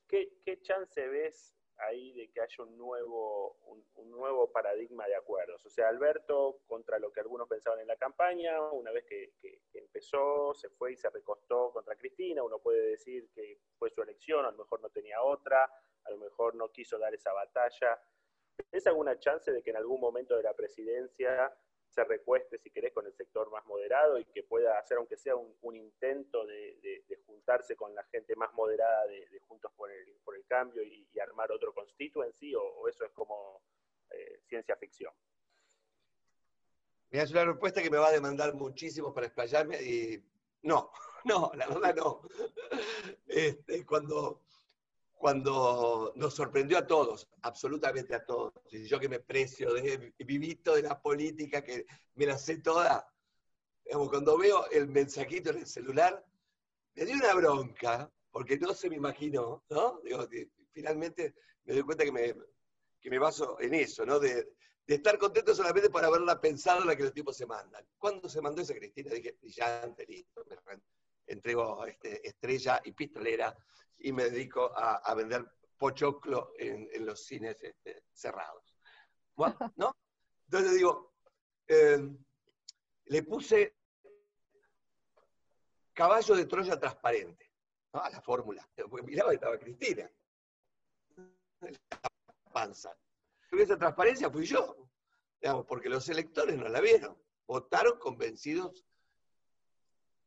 ¿qué, 0.09 0.61
chance 0.63 1.07
ves 1.09 1.55
ahí 1.77 2.13
de 2.13 2.31
que 2.31 2.41
haya 2.41 2.65
un 2.65 2.77
nuevo, 2.77 3.59
un, 3.67 4.11
nuevo 4.11 4.51
paradigma 4.51 5.07
de 5.07 5.15
acuerdos? 5.15 5.65
O 5.67 5.69
sea, 5.69 5.89
Alberto, 5.89 6.61
contra 6.67 6.99
lo 6.99 7.13
que 7.13 7.21
algunos 7.21 7.47
pensaban 7.47 7.81
en 7.81 7.87
la 7.87 7.97
campaña, 7.97 8.63
una 8.71 8.93
vez 8.93 9.05
que, 9.05 9.35
que 9.41 9.61
empezó, 9.75 10.55
se 10.55 10.71
fue 10.71 10.93
y 10.93 10.97
se 10.97 11.11
recostó 11.11 11.71
contra 11.71 11.97
Cristina, 11.97 12.43
uno 12.43 12.59
puede 12.61 12.93
decir 12.93 13.29
que 13.35 13.59
fue 13.79 13.91
su 13.91 14.03
elección, 14.03 14.47
a 14.47 14.51
lo 14.53 14.57
mejor 14.57 14.81
no 14.81 14.89
tenía 14.89 15.23
otra, 15.23 15.71
a 16.05 16.11
lo 16.11 16.17
mejor 16.17 16.55
no 16.55 16.73
quiso 16.73 16.99
dar 16.99 17.15
esa 17.15 17.33
batalla 17.35 18.01
¿Tienes 18.63 18.87
alguna 18.87 19.19
chance 19.19 19.53
de 19.53 19.63
que 19.63 19.71
en 19.71 19.77
algún 19.77 20.01
momento 20.01 20.37
de 20.37 20.43
la 20.43 20.55
presidencia 20.55 21.53
se 21.89 22.05
recueste, 22.05 22.59
si 22.59 22.71
querés, 22.71 22.93
con 22.93 23.07
el 23.07 23.15
sector 23.15 23.51
más 23.51 23.65
moderado 23.67 24.19
y 24.19 24.25
que 24.27 24.43
pueda 24.43 24.79
hacer, 24.79 24.99
aunque 24.99 25.17
sea 25.17 25.35
un, 25.35 25.77
intento 25.77 26.47
de, 26.47 27.05
juntarse 27.27 27.75
con 27.77 27.95
la 27.95 28.05
gente 28.05 28.37
más 28.37 28.53
moderada 28.55 29.07
de, 29.07 29.41
Juntos 29.49 29.73
por 29.77 29.91
el, 29.91 30.07
Cambio 30.47 30.83
y, 30.83 31.07
armar 31.21 31.53
otro 31.53 31.73
constituency, 31.73 32.55
o, 32.55 32.63
o 32.63 32.89
eso 32.89 33.05
es 33.05 33.13
como 33.13 33.63
eh, 34.11 34.41
ciencia 34.49 34.75
ficción? 34.77 35.13
Mira, 37.11 37.25
es 37.25 37.31
una 37.31 37.45
respuesta 37.45 37.83
que 37.83 37.91
me 37.91 37.99
va 37.99 38.09
a 38.09 38.13
demandar 38.13 38.55
muchísimo 38.55 39.13
para 39.13 39.27
explayarme 39.27 39.81
y 39.83 40.25
no, 40.63 40.91
no, 41.25 41.51
la 41.55 41.67
verdad 41.67 41.95
no. 41.95 42.23
Este, 43.27 43.87
cuando, 43.87 44.43
cuando 45.21 46.15
nos 46.17 46.35
sorprendió 46.35 46.79
a 46.79 46.87
todos, 46.87 47.29
absolutamente 47.43 48.15
a 48.15 48.25
todos. 48.25 48.55
Yo 48.71 48.99
que 48.99 49.07
me 49.07 49.21
precio 49.21 49.75
de 49.75 50.15
vivito 50.19 50.75
de 50.75 50.81
la 50.81 50.99
política, 50.99 51.63
que 51.63 51.85
me 52.15 52.25
la 52.25 52.39
sé 52.39 52.63
toda, 52.63 53.07
cuando 54.09 54.39
veo 54.39 54.71
el 54.71 54.89
mensajito 54.89 55.51
en 55.51 55.59
el 55.59 55.67
celular, 55.67 56.25
me 56.95 57.05
dio 57.05 57.17
una 57.17 57.35
bronca, 57.35 58.11
porque 58.31 58.57
no 58.57 58.73
se 58.73 58.89
me 58.89 58.97
imaginó, 58.97 59.63
¿no? 59.69 60.01
Digo, 60.03 60.27
finalmente 60.73 61.35
me 61.65 61.75
doy 61.75 61.83
cuenta 61.83 62.05
que 62.05 62.13
me, 62.13 62.35
que 62.99 63.11
me 63.11 63.19
baso 63.19 63.61
en 63.61 63.75
eso, 63.75 64.07
¿no? 64.07 64.19
De, 64.19 64.55
estar 64.87 65.19
contento 65.19 65.55
solamente 65.55 65.91
por 65.91 66.03
haberla 66.03 66.41
pensado 66.41 66.83
la 66.87 66.97
que 66.97 67.03
los 67.03 67.13
tipos 67.13 67.37
se 67.37 67.45
mandan. 67.45 67.87
¿Cuándo 67.99 68.27
se 68.27 68.41
mandó 68.41 68.63
esa 68.63 68.75
Cristina? 68.75 69.11
Dije, 69.11 69.37
brillante, 69.39 70.07
listo, 70.07 70.47
me 70.49 70.57
entrego 71.27 71.87
este, 71.87 72.27
estrella 72.27 72.81
y 72.85 72.93
pistolera 72.93 73.57
y 73.99 74.13
me 74.13 74.25
dedico 74.25 74.73
a, 74.75 75.15
vender 75.15 75.45
pochoclo 75.77 76.53
en, 76.59 77.05
los 77.05 77.25
cines 77.25 77.63
este, 77.63 78.05
cerrados. 78.13 78.77
¿no? 79.77 79.97
Entonces 80.47 80.75
digo, 80.75 81.15
eh, 81.69 81.99
le 83.07 83.23
puse 83.23 83.77
caballo 85.93 86.35
de 86.35 86.47
Troya 86.47 86.79
transparente 86.79 87.51
a 87.93 88.11
la 88.11 88.21
fórmula. 88.21 88.67
Miraba 89.05 89.31
que 89.31 89.35
estaba 89.35 89.59
Cristina. 89.59 90.11
La 91.61 92.51
panza. 92.53 92.97
Esa 93.51 93.77
transparencia 93.77 94.31
fui 94.31 94.47
yo, 94.47 94.89
digamos, 95.41 95.67
porque 95.67 95.89
los 95.89 96.09
electores 96.09 96.57
no 96.57 96.69
la 96.69 96.81
vieron. 96.81 97.21
Votaron 97.47 97.99
convencidos, 97.99 98.85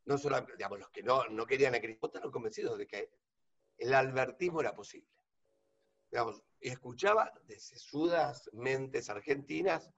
no 0.05 0.17
solamente, 0.17 0.53
digamos, 0.57 0.79
los 0.79 0.89
que 0.89 1.03
no, 1.03 1.25
no 1.29 1.45
querían 1.45 1.75
a 1.75 1.79
Cristina, 1.79 2.00
votaron 2.01 2.31
convencidos 2.31 2.77
de 2.77 2.88
que 2.88 3.12
el 3.77 3.93
albertismo 3.93 4.62
era 4.62 4.75
posible. 4.75 5.10
Digamos, 6.12 6.41
y 6.60 6.69
escuchaba 6.69 7.33
de 7.48 7.60
sesudas 7.60 8.50
mentes 8.53 9.10
argentinas, 9.10 9.91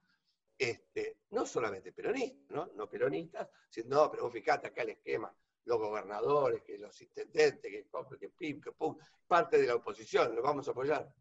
este, 0.58 1.20
no 1.32 1.46
solamente 1.46 1.92
peronistas, 1.92 2.50
¿no? 2.50 2.68
no 2.76 2.90
peronistas, 2.90 3.50
sino, 3.70 3.96
no, 3.96 4.12
pero 4.12 4.24
vos 4.24 4.34
fijate 4.34 4.68
acá 4.68 4.84
el 4.84 4.92
esquema, 4.92 5.36
los 5.66 5.78
gobernadores, 5.78 6.64
que 6.64 6.78
los 6.78 7.00
intendentes, 7.02 7.72
que, 7.72 7.88
que 8.20 8.30
pim, 8.30 8.62
que 8.62 8.72
pum, 8.72 8.98
parte 9.28 9.58
de 9.58 9.68
la 9.68 9.76
oposición, 9.76 10.36
lo 10.36 10.42
vamos 10.42 10.68
a 10.68 10.72
apoyar. 10.72 11.14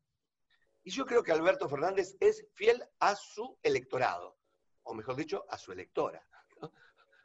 Y 0.85 0.91
yo 0.91 1.07
creo 1.07 1.23
que 1.23 1.33
Alberto 1.33 1.69
Fernández 1.69 2.17
es 2.21 2.47
fiel 2.53 2.85
a 3.01 3.17
su 3.17 3.59
electorado, 3.63 4.39
o 4.83 4.95
mejor 4.95 5.17
dicho, 5.17 5.45
a 5.49 5.59
su 5.59 5.73
electora, 5.73 6.25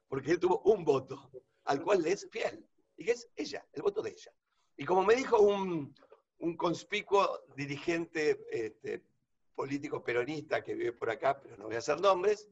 porque 0.07 0.31
él 0.31 0.39
tuvo 0.39 0.61
un 0.61 0.83
voto 0.83 1.29
al 1.69 1.83
cual 1.83 2.01
le 2.01 2.13
es 2.13 2.27
fiel, 2.31 2.67
y 2.97 3.05
que 3.05 3.11
es 3.11 3.29
ella, 3.35 3.63
el 3.73 3.83
voto 3.83 4.01
de 4.01 4.09
ella. 4.09 4.33
Y 4.75 4.85
como 4.85 5.03
me 5.03 5.15
dijo 5.15 5.39
un, 5.39 5.93
conspicuo 6.57 7.41
dirigente 7.55 8.43
este, 8.49 9.03
político 9.53 10.03
peronista 10.03 10.63
que 10.63 10.73
vive 10.73 10.93
por 10.93 11.11
acá, 11.11 11.39
pero 11.39 11.57
no 11.57 11.65
voy 11.65 11.75
a 11.75 11.77
hacer 11.77 12.01
nombres, 12.01 12.49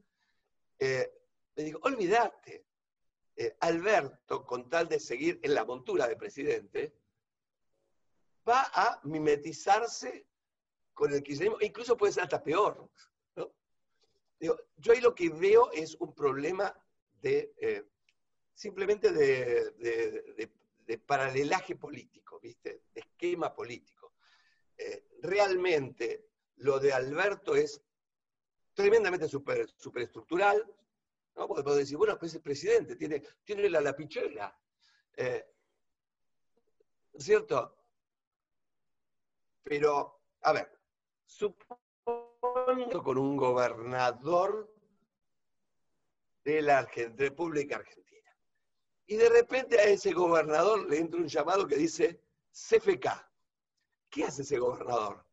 eh, 0.78 1.12
me 1.56 1.64
dijo, 1.64 1.80
olvídate, 1.82 2.64
eh, 3.34 3.56
Alberto, 3.58 4.46
con 4.46 4.70
tal 4.70 4.88
de 4.88 5.00
seguir 5.00 5.40
en 5.42 5.54
la 5.54 5.64
montura 5.64 6.06
de 6.06 6.14
presidente, 6.14 6.94
va 8.48 8.70
a 8.72 9.00
mimetizarse 9.02 10.28
con 10.94 11.12
el 11.12 11.24
kirchnerismo, 11.24 11.58
incluso 11.60 11.96
puede 11.96 12.12
ser 12.12 12.22
hasta 12.22 12.42
peor. 12.42 12.88
yo 14.38 14.92
ahí 14.92 15.00
lo 15.00 15.12
que 15.12 15.28
veo 15.30 15.72
es 15.72 15.96
un 15.96 16.14
problema 16.14 16.72
de 17.20 17.52
eh, 17.56 17.84
simplemente 18.58 19.12
de, 19.12 20.50
paralelaje 21.06 21.76
político, 21.76 22.40
¿viste? 22.40 22.82
de 22.92 23.00
esquema 23.00 23.54
político. 23.54 24.14
Eh, 24.76 25.06
realmente 25.22 26.30
lo 26.56 26.80
de 26.80 26.92
Alberto 26.92 27.54
es 27.54 27.80
tremendamente 28.74 29.28
super, 29.28 29.70
superestructural, 29.76 30.64
¿no? 31.36 31.46
Porque 31.46 31.70
decir, 31.70 31.96
bueno, 31.96 32.18
pues 32.18 32.34
es 32.34 32.40
presidente, 32.40 32.96
tiene, 32.96 33.22
tiene 33.44 33.70
la 33.70 33.80
lapichera. 33.80 34.58
Eh, 35.16 35.46
¿Cierto? 37.16 37.76
Pero, 39.62 40.20
a 40.42 40.52
ver, 40.52 40.68
supongo 41.24 41.80
con 43.04 43.18
un 43.18 43.36
gobernador 43.36 44.74
de 46.42 46.62
la 46.62 46.82
República 47.16 47.76
Argentina. 47.76 48.08
Y 49.08 49.16
de 49.16 49.28
repente 49.28 49.80
a 49.80 49.84
ese 49.84 50.12
gobernador 50.12 50.88
le 50.88 50.98
entra 50.98 51.18
un 51.18 51.26
llamado 51.26 51.66
que 51.66 51.76
dice 51.76 52.22
CFK. 52.52 53.08
¿Qué 54.10 54.24
hace 54.24 54.42
ese 54.42 54.58
gobernador? 54.58 55.26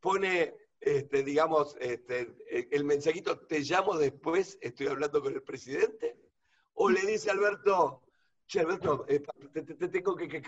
Pone 0.00 0.54
este, 0.80 1.22
digamos, 1.22 1.76
este, 1.78 2.34
el 2.70 2.84
mensajito, 2.84 3.38
te 3.40 3.60
llamo 3.60 3.98
después, 3.98 4.56
estoy 4.62 4.86
hablando 4.86 5.20
con 5.20 5.34
el 5.34 5.42
presidente, 5.42 6.16
o 6.74 6.88
le 6.88 7.02
dice 7.02 7.30
Alberto, 7.30 8.02
che, 8.46 8.60
Alberto, 8.60 9.04
eh, 9.06 9.20
te, 9.52 9.62
tengo 9.88 10.16
que, 10.16 10.42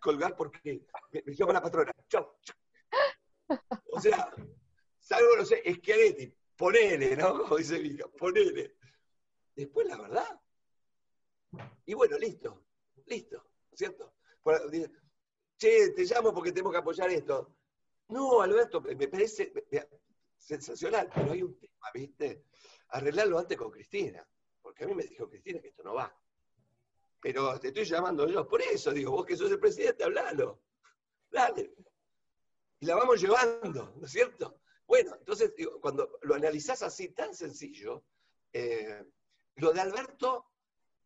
colgar 0.00 0.36
porque 0.36 0.82
me, 1.24 1.34
llama 1.34 1.54
la 1.54 1.62
patrona. 1.62 1.92
Chau, 2.08 2.36
O 3.92 4.00
sea, 4.00 4.30
salvo, 4.98 5.36
no 5.38 5.44
sé, 5.46 5.62
Schiaretti, 5.64 6.34
ponele, 6.54 7.16
¿no? 7.16 7.38
Como 7.38 7.56
dice 7.56 7.78
Vika, 7.78 8.08
ponele. 8.08 8.76
Después 9.56 9.86
la 9.86 9.96
verdad. 9.96 10.40
Y 11.86 11.94
bueno, 11.94 12.18
listo, 12.18 12.66
listo, 13.06 13.50
¿cierto? 13.72 14.14
Che, 15.56 15.90
te 15.90 16.04
llamo 16.04 16.32
porque 16.32 16.52
tenemos 16.52 16.72
que 16.72 16.78
apoyar 16.78 17.10
esto. 17.10 17.56
No, 18.08 18.40
Alberto, 18.40 18.80
me 18.80 19.08
parece 19.08 19.52
sensacional, 20.36 21.10
pero 21.14 21.32
hay 21.32 21.42
un 21.42 21.58
tema, 21.58 21.90
¿viste? 21.92 22.44
Arreglarlo 22.88 23.38
antes 23.38 23.56
con 23.56 23.70
Cristina, 23.70 24.26
porque 24.62 24.84
a 24.84 24.86
mí 24.86 24.94
me 24.94 25.04
dijo 25.04 25.28
Cristina 25.28 25.60
que 25.60 25.68
esto 25.68 25.82
no 25.82 25.94
va. 25.94 26.14
Pero 27.20 27.58
te 27.58 27.68
estoy 27.68 27.84
llamando 27.84 28.28
yo, 28.28 28.46
por 28.46 28.62
eso 28.62 28.92
digo, 28.92 29.10
vos 29.10 29.26
que 29.26 29.36
sos 29.36 29.50
el 29.50 29.58
presidente, 29.58 30.04
hablalo. 30.04 30.62
Dale. 31.30 31.74
Y 32.80 32.86
la 32.86 32.94
vamos 32.94 33.20
llevando, 33.20 33.94
¿no 33.96 34.06
es 34.06 34.12
cierto? 34.12 34.60
Bueno, 34.86 35.16
entonces, 35.18 35.52
cuando 35.80 36.18
lo 36.22 36.34
analizás 36.34 36.82
así 36.82 37.08
tan 37.08 37.34
sencillo, 37.34 38.04
eh, 38.52 39.04
lo 39.56 39.72
de 39.72 39.80
Alberto 39.80 40.52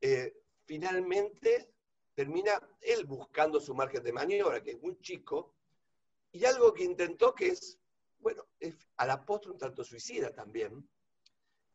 eh, 0.03 0.35
finalmente 0.65 1.73
termina 2.15 2.61
él 2.83 3.07
buscando 3.07 3.61
su 3.61 3.75
margen 3.75 4.03
de 4.03 4.13
maniobra, 4.13 4.63
que 4.63 4.73
es 4.73 4.83
muy 4.83 4.99
chico, 5.01 5.55
y 6.31 6.45
algo 6.45 6.75
que 6.75 6.85
intentó 6.85 7.35
que 7.35 7.49
es, 7.49 7.79
bueno, 8.19 8.47
es 8.61 8.75
a 8.97 9.07
la 9.07 9.25
postre 9.25 9.53
un 9.53 9.59
tanto 9.59 9.85
suicida 9.85 10.35
también, 10.35 10.87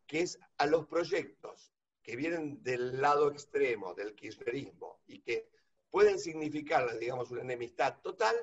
que 0.05 0.21
es 0.21 0.39
a 0.57 0.67
los 0.67 0.85
proyectos 0.87 1.73
que 2.03 2.15
vienen 2.15 2.61
del 2.63 3.01
lado 3.01 3.31
extremo 3.31 3.93
del 3.93 4.15
kirchnerismo 4.15 5.01
y 5.07 5.19
que 5.19 5.49
pueden 5.89 6.19
significar, 6.19 6.97
digamos, 6.99 7.31
una 7.31 7.41
enemistad 7.41 7.99
total, 8.01 8.35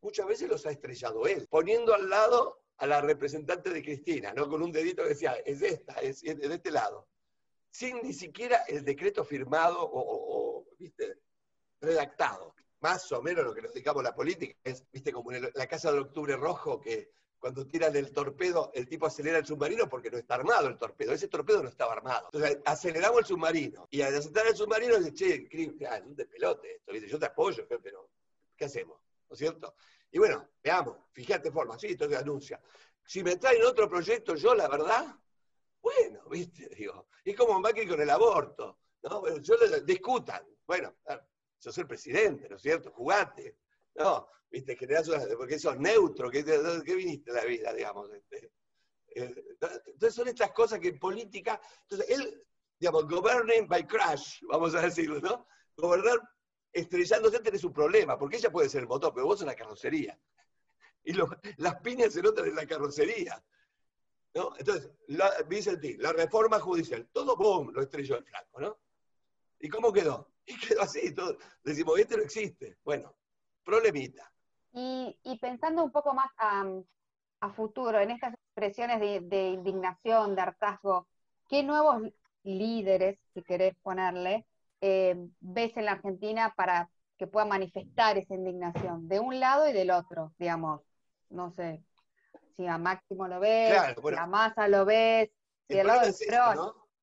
muchas 0.00 0.26
veces 0.26 0.48
los 0.48 0.66
ha 0.66 0.70
estrellado 0.70 1.26
él, 1.26 1.46
poniendo 1.48 1.94
al 1.94 2.08
lado 2.08 2.60
a 2.78 2.86
la 2.86 3.00
representante 3.00 3.70
de 3.70 3.82
Cristina, 3.82 4.32
¿no? 4.34 4.48
Con 4.48 4.62
un 4.62 4.72
dedito 4.72 5.02
que 5.02 5.10
decía, 5.10 5.34
es 5.44 5.62
esta, 5.62 5.94
es, 5.94 6.22
de 6.22 6.54
este 6.54 6.70
lado. 6.70 7.06
Sin 7.76 8.00
ni 8.02 8.14
siquiera 8.14 8.64
el 8.68 8.82
decreto 8.82 9.22
firmado 9.22 9.76
o, 9.80 10.64
¿viste? 10.78 11.18
redactado 11.78 12.54
más 12.80 13.12
o 13.12 13.20
menos 13.20 13.44
lo 13.44 13.54
que 13.54 13.60
nos 13.60 13.74
dedicamos 13.74 14.02
la 14.02 14.14
política, 14.14 14.56
es, 14.64 14.82
viste, 14.90 15.12
como 15.12 15.30
en 15.32 15.50
la 15.52 15.66
casa 15.66 15.90
del 15.90 16.00
octubre 16.00 16.36
rojo, 16.36 16.80
que 16.80 17.10
cuando 17.38 17.66
tiran 17.66 17.94
el 17.94 18.12
torpedo, 18.12 18.70
el 18.72 18.88
tipo 18.88 19.04
acelera 19.04 19.36
el 19.36 19.44
submarino 19.44 19.90
porque 19.90 20.10
no 20.10 20.16
está 20.16 20.36
armado 20.36 20.68
el 20.68 20.78
torpedo. 20.78 21.12
Ese 21.12 21.28
torpedo 21.28 21.62
no 21.62 21.68
estaba 21.68 21.92
armado. 21.92 22.30
Entonces, 22.32 22.60
aceleramos 22.64 23.18
el 23.18 23.26
submarino. 23.26 23.88
Y 23.90 24.00
al 24.00 24.16
acelerar 24.16 24.46
el 24.46 24.56
submarino, 24.56 24.96
dice, 24.96 25.12
che, 25.12 25.48
es 25.50 26.02
un 26.02 26.16
despelote 26.16 26.76
esto. 26.76 26.94
Yo 26.94 27.18
te 27.18 27.26
apoyo, 27.26 27.66
pero 27.68 28.08
¿qué 28.56 28.64
hacemos? 28.64 28.98
¿No 29.28 29.34
es 29.34 29.38
cierto? 29.38 29.74
Y 30.12 30.18
bueno, 30.18 30.48
veamos, 30.64 30.96
fíjate 31.12 31.50
forma, 31.50 31.78
sí, 31.78 31.88
esto 31.88 32.08
se 32.08 32.16
anuncia. 32.16 32.58
Si 33.04 33.22
me 33.22 33.36
traen 33.36 33.62
otro 33.64 33.86
proyecto, 33.86 34.34
yo 34.34 34.54
la 34.54 34.66
verdad, 34.66 35.14
bueno, 35.82 36.24
viste, 36.30 36.70
digo, 36.74 37.06
es 37.30 37.36
como 37.36 37.58
Macri 37.60 37.86
con 37.86 38.00
el 38.00 38.10
aborto, 38.10 38.80
¿no? 39.02 39.20
Bueno, 39.20 39.38
yo 39.38 39.54
discutan. 39.84 40.46
Bueno, 40.66 40.94
sos 41.58 41.76
el 41.78 41.86
presidente, 41.86 42.48
¿no 42.48 42.56
es 42.56 42.62
cierto? 42.62 42.90
Jugate. 42.92 43.58
No, 43.94 44.28
viste, 44.50 44.76
generás 44.76 45.10
porque 45.36 45.58
sos 45.58 45.78
neutro, 45.78 46.30
¿qué, 46.30 46.44
qué 46.44 46.94
viniste 46.94 47.30
a 47.30 47.34
la 47.34 47.44
vida, 47.44 47.72
digamos? 47.72 48.12
Este, 48.12 48.52
eh, 49.14 49.34
entonces 49.86 50.14
son 50.14 50.28
estas 50.28 50.52
cosas 50.52 50.78
que 50.78 50.88
en 50.88 50.98
política, 50.98 51.60
entonces 51.82 52.10
él, 52.10 52.44
digamos, 52.78 53.08
governing 53.08 53.66
by 53.66 53.86
crash, 53.86 54.42
vamos 54.48 54.74
a 54.74 54.82
decirlo, 54.82 55.20
¿no? 55.20 55.46
Gobernar 55.76 56.20
estrellándose 56.72 57.40
tenés 57.40 57.64
un 57.64 57.72
problema, 57.72 58.18
porque 58.18 58.36
ella 58.36 58.50
puede 58.50 58.68
ser 58.68 58.82
el 58.82 58.88
motor, 58.88 59.12
pero 59.14 59.26
vos 59.26 59.38
sos 59.38 59.46
la 59.46 59.54
carrocería. 59.54 60.18
Y 61.02 61.14
las 61.56 61.80
piñas 61.82 62.12
se 62.12 62.20
notan 62.20 62.46
en 62.46 62.56
la 62.56 62.66
carrocería. 62.66 63.42
¿No? 64.36 64.52
Entonces, 64.58 64.90
la, 65.08 65.30
Vicente, 65.48 65.96
la 65.98 66.12
reforma 66.12 66.60
judicial, 66.60 67.08
todo 67.10 67.36
boom, 67.36 67.72
lo 67.72 67.80
estrelló 67.80 68.18
el 68.18 68.24
flanco, 68.24 68.60
¿no? 68.60 68.76
¿Y 69.58 69.68
cómo 69.68 69.92
quedó? 69.92 70.28
Y 70.48 70.56
quedó 70.60 70.82
así, 70.82 71.12
todo. 71.12 71.36
decimos, 71.64 71.98
este 71.98 72.16
no 72.16 72.22
existe. 72.22 72.76
Bueno, 72.84 73.16
problemita. 73.64 74.30
Y, 74.72 75.18
pensando 75.40 75.82
un 75.82 75.90
poco 75.90 76.14
más 76.14 76.28
a, 76.38 77.50
futuro, 77.54 77.98
en 77.98 78.10
estas 78.10 78.34
expresiones 78.34 79.00
de, 79.28 79.48
indignación, 79.48 80.36
de 80.36 80.42
hartazgo, 80.42 81.08
¿qué 81.48 81.62
nuevos 81.62 82.02
líderes, 82.44 83.18
si 83.34 83.42
querés 83.42 83.74
ponerle, 83.82 84.46
eh, 84.80 85.16
ves 85.40 85.76
en 85.76 85.86
la 85.86 85.92
Argentina 85.92 86.54
para 86.56 86.90
que 87.16 87.26
puedan 87.26 87.48
manifestar 87.48 88.18
esa 88.18 88.34
indignación, 88.34 89.08
de 89.08 89.18
un 89.18 89.40
lado 89.40 89.68
y 89.68 89.72
del 89.72 89.90
otro, 89.90 90.32
digamos? 90.38 90.82
No 91.30 91.50
sé, 91.50 91.82
si 92.56 92.66
a 92.66 92.78
Máximo 92.78 93.28
lo 93.28 93.40
ves, 93.40 93.72
si 94.08 94.14
a 94.14 94.26
Massa 94.26 94.68
lo 94.68 94.84
ves, 94.84 95.30
si 95.68 95.78
al 95.78 95.86
lado 95.86 96.06
del 96.06 96.14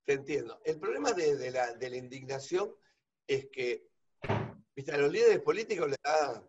Te 0.04 0.14
entiendo. 0.14 0.60
El 0.66 0.80
problema 0.80 1.12
de, 1.14 1.52
la, 1.52 1.74
de 1.74 1.90
la 1.90 1.98
indignación 1.98 2.76
es 3.28 3.48
que, 3.48 3.88
viste, 4.76 4.92
a 4.92 4.98
los 4.98 5.12
líderes 5.12 5.40
políticos 5.40 5.90
les 5.90 6.02
da 6.04 6.44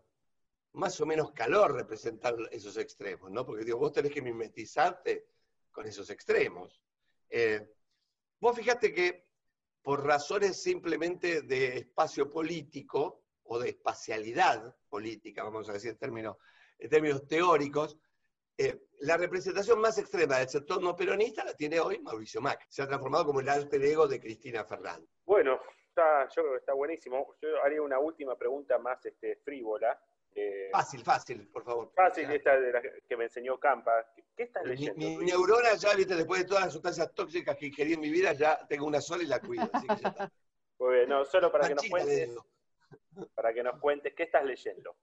más 0.73 1.01
o 1.01 1.07
menos 1.07 1.33
calor 1.33 1.75
representar 1.75 2.35
esos 2.51 2.77
extremos, 2.77 3.31
¿no? 3.31 3.47
Porque 3.47 3.65
digo, 3.65 3.79
vos 3.79 3.93
tenés 3.93 4.13
que 4.13 4.23
mimetizarte 4.23 5.29
con 5.71 5.87
esos 5.87 6.11
extremos. 6.11 6.81
Eh, 7.29 7.75
vos 8.41 8.57
fíjate 8.57 8.93
que 8.93 9.29
por 9.83 10.05
razones 10.05 10.63
simplemente 10.63 11.43
de 11.43 11.77
espacio 11.79 12.31
político 12.31 13.23
o 13.45 13.59
de 13.59 13.69
espacialidad 13.71 14.75
política, 14.89 15.45
vamos 15.45 15.69
a 15.69 15.75
decir 15.75 15.91
en 15.91 15.99
términos, 15.99 16.37
en 16.79 16.91
términos 16.91 17.27
teóricos, 17.29 17.99
eh, 18.57 18.87
la 19.01 19.17
representación 19.17 19.81
más 19.81 19.99
extrema 19.99 20.39
del 20.39 20.49
sector 20.49 20.83
no 20.83 20.95
peronista 20.95 21.45
la 21.45 21.55
tiene 21.55 21.81
hoy 21.81 21.99
Mauricio 22.01 22.41
Macri. 22.41 22.67
Se 22.69 22.83
ha 22.83 22.87
transformado 22.87 23.27
como 23.27 23.41
el 23.41 23.49
alter 23.49 23.83
ego 23.85 24.07
de 24.07 24.21
Cristina 24.21 24.65
Fernández. 24.65 25.09
Bueno, 25.25 25.61
está, 25.89 26.29
yo 26.29 26.43
creo 26.43 26.53
que 26.53 26.59
está 26.59 26.73
buenísimo. 26.73 27.35
Yo 27.43 27.63
haría 27.63 27.83
una 27.83 27.99
última 27.99 28.37
pregunta 28.37 28.79
más 28.79 29.05
este, 29.05 29.37
frívola. 29.37 29.99
Eh, 30.37 30.69
fácil, 30.73 31.03
fácil, 31.03 31.49
por 31.49 31.65
favor. 31.65 31.93
Fácil, 31.95 32.31
esta 32.31 32.59
de 32.59 32.73
la 32.73 32.83
que 32.83 33.17
me 33.17 33.25
enseñó 33.25 33.59
Campa. 33.59 34.05
¿Qué 34.37 34.45
estás 34.45 34.65
leyendo? 34.65 34.95
Mi, 34.97 35.17
neurona 35.17 35.75
ya, 35.75 35.95
viste, 35.95 36.17
después 36.17 36.43
de 36.43 36.49
todas 36.49 36.65
las 36.65 36.73
sustancias 36.73 37.13
tóxicas 37.15 37.57
que 37.57 37.67
ingerí 37.67 37.93
en 37.95 38.01
mi 38.01 38.11
vida, 38.11 38.33
ya 38.33 38.67
tengo 38.67 38.87
una 38.87 39.01
sola 39.01 39.23
y 39.23 39.27
la 39.27 39.41
cuido. 39.41 39.69
Así 39.73 39.87
que 39.87 39.97
ya 39.97 40.09
está. 40.09 40.33
Muy 40.79 40.95
bien, 40.95 41.09
no, 41.09 41.25
solo 41.25 41.53
para 41.53 41.69
que 41.69 41.75
nos 41.75 41.89
cuentes. 41.89 42.31
Para 43.35 43.55
que 43.55 43.63
nos 43.63 43.79
cuentes, 43.81 44.13
¿qué 44.15 44.25
estás 44.25 44.45
leyendo? 44.45 44.97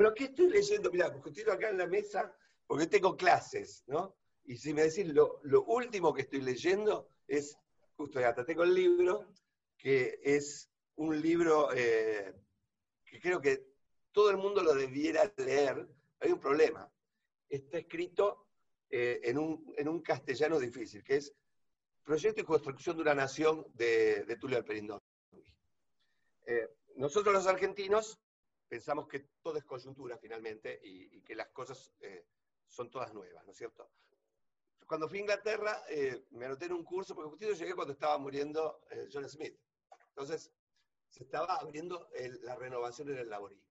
Bueno, 0.00 0.14
¿qué 0.14 0.24
estoy 0.24 0.48
leyendo? 0.48 0.90
Mirá, 0.90 1.12
porque 1.12 1.28
estoy 1.28 1.52
acá 1.52 1.68
en 1.68 1.76
la 1.76 1.86
mesa, 1.86 2.34
porque 2.66 2.86
tengo 2.86 3.18
clases, 3.18 3.84
¿no? 3.86 4.16
Y 4.44 4.56
si 4.56 4.72
me 4.72 4.84
decís, 4.84 5.06
lo, 5.08 5.42
último 5.66 6.14
que 6.14 6.22
estoy 6.22 6.40
leyendo 6.40 7.10
es, 7.28 7.58
justo 7.98 8.18
acá 8.18 8.42
tengo 8.46 8.62
el 8.62 8.72
libro, 8.72 9.30
que 9.76 10.18
es 10.22 10.70
un 10.94 11.20
libro 11.20 11.68
eh, 11.74 12.34
que 13.04 13.20
creo 13.20 13.42
que 13.42 13.66
todo 14.10 14.30
el 14.30 14.38
mundo 14.38 14.62
lo 14.62 14.72
debiera 14.72 15.30
leer. 15.36 15.86
Hay 16.20 16.32
un 16.32 16.40
problema. 16.40 16.90
Está 17.46 17.76
escrito 17.76 18.46
eh, 18.88 19.20
en, 19.24 19.36
un, 19.36 20.00
castellano 20.00 20.58
difícil, 20.58 21.04
que 21.04 21.16
es 21.16 21.34
Proyecto 22.04 22.40
y 22.40 22.44
Construcción 22.44 22.96
de 22.96 23.02
una 23.02 23.14
Nación 23.14 23.66
de, 23.74 24.34
Tulio 24.40 24.56
Alperindón. 24.56 25.02
Eh, 26.46 26.70
nosotros 26.96 27.34
los 27.34 27.46
argentinos 27.46 28.18
pensamos 28.70 29.08
que 29.08 29.26
todo 29.42 29.58
es 29.58 29.64
coyuntura 29.64 30.16
finalmente 30.16 30.80
y, 30.84 31.20
que 31.22 31.34
las 31.34 31.48
cosas 31.48 31.92
eh, 31.98 32.24
son 32.68 32.88
todas 32.88 33.12
nuevas, 33.12 33.44
¿no 33.44 33.50
es 33.50 33.58
cierto? 33.58 33.90
Cuando 34.86 35.08
fui 35.08 35.18
a 35.18 35.22
Inglaterra, 35.22 35.82
eh, 35.88 36.24
me 36.30 36.46
anoté 36.46 36.66
en 36.66 36.74
un 36.74 36.84
curso, 36.84 37.14
porque 37.14 37.30
justo 37.30 37.52
llegué 37.52 37.74
cuando 37.74 37.92
estaba 37.92 38.16
muriendo 38.18 38.80
eh, 38.90 39.08
John 39.12 39.28
Smith. 39.28 39.58
Entonces, 40.10 40.52
se 41.08 41.24
estaba 41.24 41.56
abriendo 41.56 42.08
la 42.42 42.54
renovación 42.54 43.10
en 43.10 43.18
el 43.18 43.28
laborismo. 43.28 43.68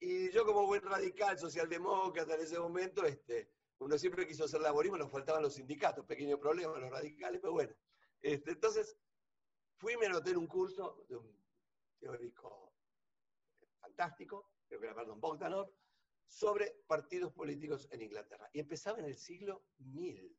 Y 0.00 0.30
yo 0.32 0.44
como 0.44 0.66
buen 0.66 0.82
radical, 0.82 1.38
socialdemócrata 1.38 2.34
en 2.34 2.40
ese 2.40 2.58
momento, 2.58 3.04
este, 3.04 3.52
uno 3.78 3.96
siempre 3.98 4.26
quiso 4.26 4.44
hacer 4.44 4.60
laborismo, 4.60 4.98
nos 4.98 5.12
faltaban 5.12 5.42
los 5.42 5.54
sindicatos, 5.54 6.04
pequeño 6.04 6.38
problema, 6.38 6.76
los 6.76 6.90
radicales, 6.90 7.40
pero 7.40 7.52
bueno. 7.52 7.72
Este, 8.20 8.50
entonces, 8.50 8.96
fui 9.76 9.92
y 9.92 9.96
me 9.96 10.06
anoté 10.06 10.30
en 10.30 10.38
un 10.38 10.48
curso 10.48 11.04
de 11.08 11.16
un 11.16 11.44
teórico 12.00 12.67
fantástico, 13.98 14.52
creo 14.68 14.80
que 14.80 14.86
era 14.86 14.94
Perdón 14.94 15.20
Bogdanov, 15.20 15.72
sobre 16.24 16.82
partidos 16.86 17.32
políticos 17.32 17.88
en 17.90 18.02
Inglaterra. 18.02 18.48
Y 18.52 18.60
empezaba 18.60 18.98
en 18.98 19.06
el 19.06 19.16
siglo 19.16 19.64
1000, 19.78 20.36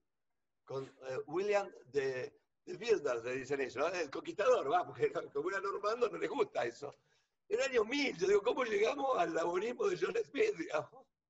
con 0.63 0.85
eh, 0.85 1.17
William 1.27 1.69
de, 1.87 2.39
de 2.63 2.77
Builder, 2.77 3.23
le 3.23 3.35
dicen 3.35 3.59
eso, 3.59 3.85
el 3.87 4.09
conquistador, 4.09 4.71
va, 4.71 4.85
porque 4.85 5.11
como 5.33 5.49
era 5.49 5.59
normando 5.59 6.09
no 6.09 6.17
le 6.17 6.27
gusta 6.27 6.63
eso. 6.63 6.95
En 7.49 7.59
el 7.59 7.65
año 7.65 7.83
1000, 7.83 8.17
yo 8.17 8.27
digo, 8.27 8.41
¿cómo 8.43 8.63
llegamos 8.63 9.17
al 9.17 9.33
laborismo 9.33 9.87
de 9.87 9.97
John 9.97 10.15
Smith? 10.23 10.55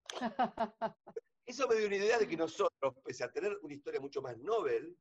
Eso 1.46 1.68
me 1.68 1.76
dio 1.76 1.88
una 1.88 1.96
idea 1.96 2.20
de 2.20 2.28
que 2.28 2.38
nosotros, 2.38 2.94
pese 3.04 3.24
a 3.24 3.32
tener 3.32 3.58
una 3.64 3.74
historia 3.74 4.00
mucho 4.00 4.22
más 4.22 4.38
novel 4.38 4.96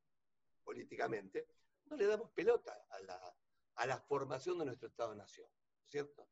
políticamente, 0.65 1.47
no 1.87 1.97
le 1.97 2.07
damos 2.07 2.31
pelota 2.31 2.87
a 2.89 3.01
la, 3.01 3.37
a 3.75 3.87
la 3.87 3.99
formación 3.99 4.59
de 4.59 4.65
nuestro 4.65 4.89
Estado-Nación, 4.89 5.51
¿cierto? 5.85 6.27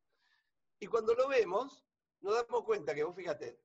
Y 0.79 0.87
cuando 0.87 1.13
lo 1.15 1.27
vemos, 1.27 1.85
nos 2.21 2.35
damos 2.35 2.63
cuenta 2.63 2.93
que, 2.93 3.03
vos 3.03 3.15
fíjate, 3.15 3.59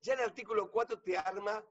ya 0.00 0.14
el 0.14 0.20
artículo 0.20 0.70
4 0.70 1.00
te 1.00 1.16
arma 1.16 1.64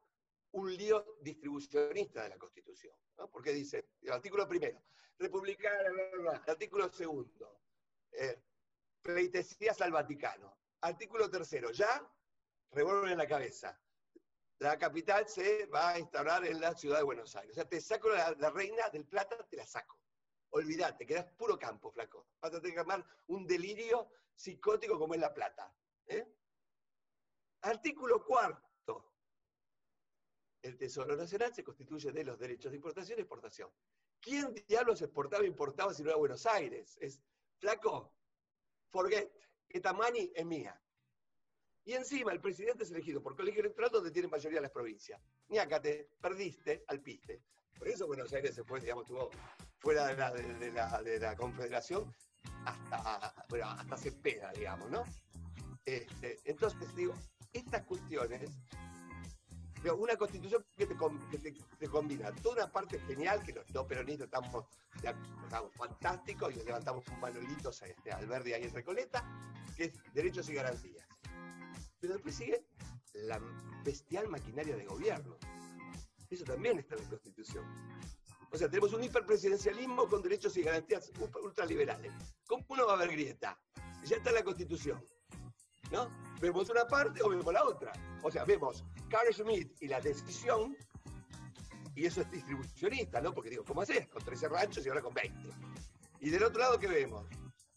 un 0.51 0.75
lío 0.75 1.17
distribucionista 1.21 2.23
de 2.23 2.29
la 2.29 2.37
Constitución, 2.37 2.95
porque 3.31 3.53
dice, 3.53 3.89
el 4.01 4.11
artículo 4.11 4.47
primero, 4.47 4.81
republicana, 5.17 5.89
el 5.89 6.49
artículo 6.49 6.91
segundo, 6.91 7.61
eh, 8.11 8.41
al 9.79 9.91
Vaticano, 9.91 10.57
artículo 10.81 11.29
tercero, 11.29 11.71
ya 11.71 12.05
revuelven 12.71 13.11
en 13.11 13.17
la 13.17 13.27
cabeza, 13.27 13.79
la 14.59 14.77
capital 14.77 15.27
se 15.27 15.67
va 15.67 15.89
a 15.89 15.99
instaurar 15.99 16.45
en 16.45 16.59
la 16.59 16.73
ciudad 16.73 16.97
de 16.97 17.03
Buenos 17.03 17.35
Aires. 17.35 17.51
O 17.51 17.55
sea, 17.55 17.69
te 17.69 17.79
saco 17.79 18.09
la 18.09 18.49
reina 18.49 18.89
del 18.89 19.05
plata, 19.05 19.37
te 19.47 19.55
la 19.55 19.65
saco. 19.67 19.99
Olvídate, 20.51 21.05
quedas 21.05 21.25
puro 21.33 21.57
campo, 21.57 21.91
flaco. 21.91 22.27
Vas 22.41 22.53
a 22.53 22.61
tener 22.61 22.73
que 22.73 22.79
armar 22.79 23.05
un 23.27 23.45
delirio 23.45 24.09
psicótico 24.33 24.97
como 24.97 25.13
es 25.13 25.19
la 25.19 25.33
plata. 25.33 25.73
¿eh? 26.05 26.25
Artículo 27.61 28.23
cuarto. 28.23 29.13
El 30.61 30.77
Tesoro 30.77 31.15
Nacional 31.15 31.53
se 31.53 31.63
constituye 31.63 32.11
de 32.11 32.23
los 32.23 32.39
derechos 32.39 32.71
de 32.71 32.77
importación 32.77 33.19
y 33.19 33.21
exportación. 33.21 33.69
¿Quién 34.19 34.53
diablos 34.67 35.01
exportaba 35.01 35.43
e 35.43 35.47
importaba 35.47 35.93
si 35.93 36.03
no 36.03 36.09
era 36.09 36.17
Buenos 36.17 36.45
Aires? 36.45 36.97
Es, 36.99 37.21
flaco, 37.59 38.13
forget, 38.89 39.31
esta 39.69 39.93
money 39.93 40.31
es 40.35 40.45
mía. 40.45 40.81
Y 41.85 41.93
encima 41.93 42.33
el 42.33 42.41
presidente 42.41 42.83
es 42.83 42.91
elegido 42.91 43.21
por 43.21 43.35
colegio 43.35 43.61
electoral 43.61 43.91
donde 43.91 44.11
tienen 44.11 44.29
mayoría 44.29 44.59
las 44.59 44.71
provincias. 44.71 45.21
te 45.81 46.09
perdiste 46.19 46.83
al 46.87 47.01
piste. 47.01 47.41
Por 47.77 47.87
eso 47.87 48.07
Buenos 48.07 48.31
Aires 48.33 48.55
se 48.55 48.63
fue, 48.63 48.79
digamos, 48.79 49.03
estuvo 49.03 49.29
fuera 49.79 50.07
de 50.07 50.15
la, 50.15 50.31
de 50.31 50.71
la, 50.71 51.01
de 51.01 51.19
la 51.19 51.35
confederación 51.35 52.11
hasta, 52.65 53.33
bueno, 53.49 53.67
hasta 53.67 54.51
digamos, 54.55 54.89
¿no? 54.89 55.03
Este, 55.85 56.37
entonces, 56.43 56.93
digo, 56.95 57.13
estas 57.53 57.83
cuestiones, 57.83 58.49
una 59.97 60.17
constitución 60.17 60.65
que 60.75 60.85
te, 60.85 61.87
combina 61.87 62.31
toda 62.35 62.63
una 62.63 62.71
parte 62.71 62.99
genial, 62.99 63.41
que 63.43 63.53
los 63.53 63.65
dos 63.67 63.85
peronistas 63.87 64.25
estamos, 64.25 64.65
estamos 64.95 65.71
fantásticos 65.75 66.55
y 66.55 66.63
levantamos 66.63 67.07
un 67.07 67.19
manolito 67.21 67.69
este, 67.69 68.11
al 68.11 68.25
verde 68.27 68.55
ahí 68.55 68.63
en 68.63 68.73
Recoleta, 68.73 69.23
que 69.77 69.85
es 69.85 70.13
derechos 70.13 70.49
y 70.49 70.55
garantías. 70.55 71.07
Pero 72.01 72.13
después 72.13 72.35
sigue 72.35 72.65
la 73.13 73.39
bestial 73.83 74.27
maquinaria 74.27 74.75
de 74.75 74.85
gobierno. 74.85 75.37
Eso 76.29 76.43
también 76.43 76.79
está 76.79 76.95
en 76.95 77.03
la 77.03 77.09
Constitución. 77.09 77.65
O 78.51 78.57
sea, 78.57 78.69
tenemos 78.69 78.93
un 78.93 79.03
hiperpresidencialismo 79.03 80.07
con 80.07 80.21
derechos 80.21 80.55
y 80.57 80.63
garantías 80.63 81.11
ultraliberales. 81.43 82.13
¿Cómo 82.45 82.65
no 82.75 82.85
va 82.85 82.93
a 82.93 82.95
haber 82.95 83.11
grieta? 83.11 83.59
Ya 84.05 84.17
está 84.17 84.29
en 84.29 84.35
la 84.35 84.43
Constitución. 84.43 85.03
¿No? 85.91 86.09
Vemos 86.41 86.69
una 86.69 86.85
parte 86.85 87.21
o 87.23 87.29
vemos 87.29 87.53
la 87.53 87.63
otra. 87.63 87.91
O 88.23 88.31
sea, 88.31 88.45
vemos 88.45 88.83
Carl 89.09 89.33
Schmitt 89.33 89.81
y 89.81 89.87
la 89.87 90.01
decisión, 90.01 90.75
y 91.95 92.05
eso 92.05 92.21
es 92.21 92.31
distribucionista, 92.31 93.21
¿no? 93.21 93.33
Porque 93.33 93.49
digo, 93.49 93.63
¿cómo 93.63 93.81
haces? 93.81 94.07
Con 94.07 94.23
13 94.23 94.49
ranchos 94.49 94.85
y 94.85 94.89
ahora 94.89 95.01
con 95.01 95.13
20. 95.13 95.49
Y 96.19 96.29
del 96.29 96.43
otro 96.43 96.59
lado, 96.59 96.79
¿qué 96.79 96.87
vemos? 96.87 97.25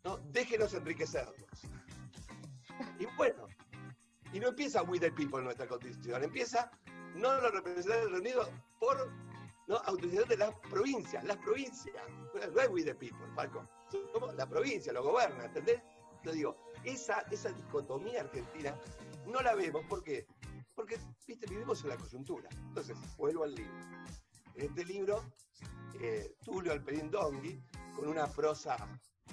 ¿No? 0.05 0.19
Déjenos 0.19 0.75
enriquecernos. 0.75 1.37
Y 2.99 3.07
bueno, 3.17 3.47
y 4.33 4.41
no 4.41 4.49
empieza 4.49 4.83
with 4.83 5.01
the 5.01 5.11
people 5.11 5.43
nuestra 5.43 5.67
constitución, 5.67 6.23
empieza 6.23 6.71
no 7.15 7.41
lo 7.41 7.51
representantes 7.51 8.05
del 8.05 8.11
Reunido 8.11 8.49
por 8.79 9.11
¿no? 9.67 9.77
autorización 9.77 10.29
de 10.29 10.37
las 10.37 10.55
provincias, 10.71 11.25
las 11.25 11.37
provincias. 11.39 11.95
No 12.35 12.61
es 12.61 12.69
we 12.69 12.83
the 12.83 12.95
people. 12.95 13.27
Somos 14.13 14.35
la 14.35 14.49
provincia, 14.49 14.93
lo 14.93 15.03
gobierna, 15.03 15.45
¿entendés? 15.45 15.81
Yo 16.25 16.33
digo, 16.33 16.57
esa, 16.85 17.21
esa 17.31 17.51
dicotomía 17.51 18.21
argentina 18.21 18.75
no 19.27 19.41
la 19.41 19.55
vemos, 19.55 19.85
¿por 19.87 20.03
qué? 20.03 20.27
Porque, 20.75 20.99
viste, 21.27 21.47
vivimos 21.47 21.83
en 21.83 21.91
la 21.91 21.97
coyuntura. 21.97 22.49
Entonces, 22.69 22.97
vuelvo 23.17 23.45
al 23.45 23.55
libro. 23.55 23.73
En 24.55 24.67
este 24.67 24.85
libro, 24.85 25.25
eh, 26.01 26.35
Tulio 26.45 26.73
Alperindongui, 26.73 27.63
con 27.95 28.09
una 28.09 28.27
prosa, 28.27 28.77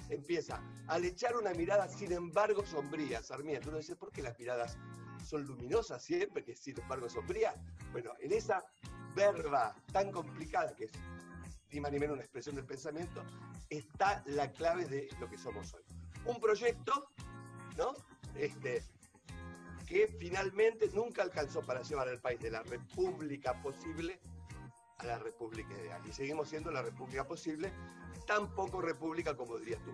empieza 0.08 0.62
al 0.86 1.04
echar 1.04 1.36
una 1.36 1.52
mirada, 1.54 1.88
sin 1.88 2.12
embargo, 2.12 2.64
sombría. 2.64 3.22
Sarmiento, 3.22 3.68
uno 3.68 3.78
dice, 3.78 3.96
¿por 3.96 4.10
qué 4.10 4.22
las 4.22 4.38
miradas 4.38 4.76
son 5.24 5.44
luminosas 5.44 6.02
siempre, 6.02 6.44
que 6.44 6.56
sin 6.56 6.80
embargo 6.80 7.08
sombría? 7.08 7.54
Bueno, 7.92 8.12
en 8.20 8.32
esa 8.32 8.64
verba 9.14 9.74
tan 9.92 10.10
complicada 10.12 10.74
que 10.74 10.84
es 10.84 10.92
ni 11.70 11.80
más 11.80 11.92
ni 11.92 11.98
menos 11.98 12.14
una 12.14 12.22
expresión 12.22 12.56
del 12.56 12.64
pensamiento, 12.64 13.22
está 13.68 14.22
la 14.26 14.50
clave 14.52 14.86
de 14.86 15.08
lo 15.20 15.28
que 15.28 15.36
somos 15.36 15.74
hoy. 15.74 15.82
Un 16.24 16.40
proyecto, 16.40 17.10
¿no? 17.76 17.92
Este, 18.34 18.82
que 19.86 20.08
finalmente 20.18 20.88
nunca 20.94 21.22
alcanzó 21.22 21.62
para 21.62 21.82
llevar 21.82 22.08
al 22.08 22.20
país 22.20 22.40
de 22.40 22.50
la 22.50 22.62
república 22.62 23.60
posible 23.62 24.20
a 24.98 25.06
la 25.06 25.18
república 25.18 25.72
ideal. 25.74 26.00
Y 26.06 26.12
seguimos 26.12 26.48
siendo 26.48 26.70
la 26.70 26.82
república 26.82 27.26
posible, 27.26 27.72
tan 28.26 28.52
poco 28.54 28.80
república 28.80 29.36
como 29.36 29.56
dirías 29.58 29.80
tú. 29.84 29.92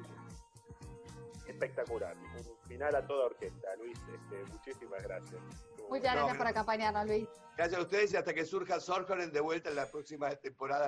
espectacular. 1.46 2.16
Un 2.16 2.68
final 2.68 2.94
a 2.94 3.06
toda 3.06 3.26
orquesta, 3.26 3.68
Luis. 3.76 3.98
Este, 3.98 4.44
muchísimas 4.50 5.02
gracias. 5.02 5.40
Muchas 5.88 6.14
gracias 6.14 6.36
por 6.38 6.46
acompañarnos, 6.46 7.06
Luis. 7.06 7.28
Gracias 7.56 7.78
a 7.78 7.82
ustedes 7.82 8.12
y 8.12 8.16
hasta 8.16 8.34
que 8.34 8.44
surja 8.44 8.80
Sorjonen 8.80 9.30
de 9.30 9.40
vuelta 9.40 9.68
en 9.68 9.76
la 9.76 9.86
próxima 9.86 10.30
temporada. 10.36 10.82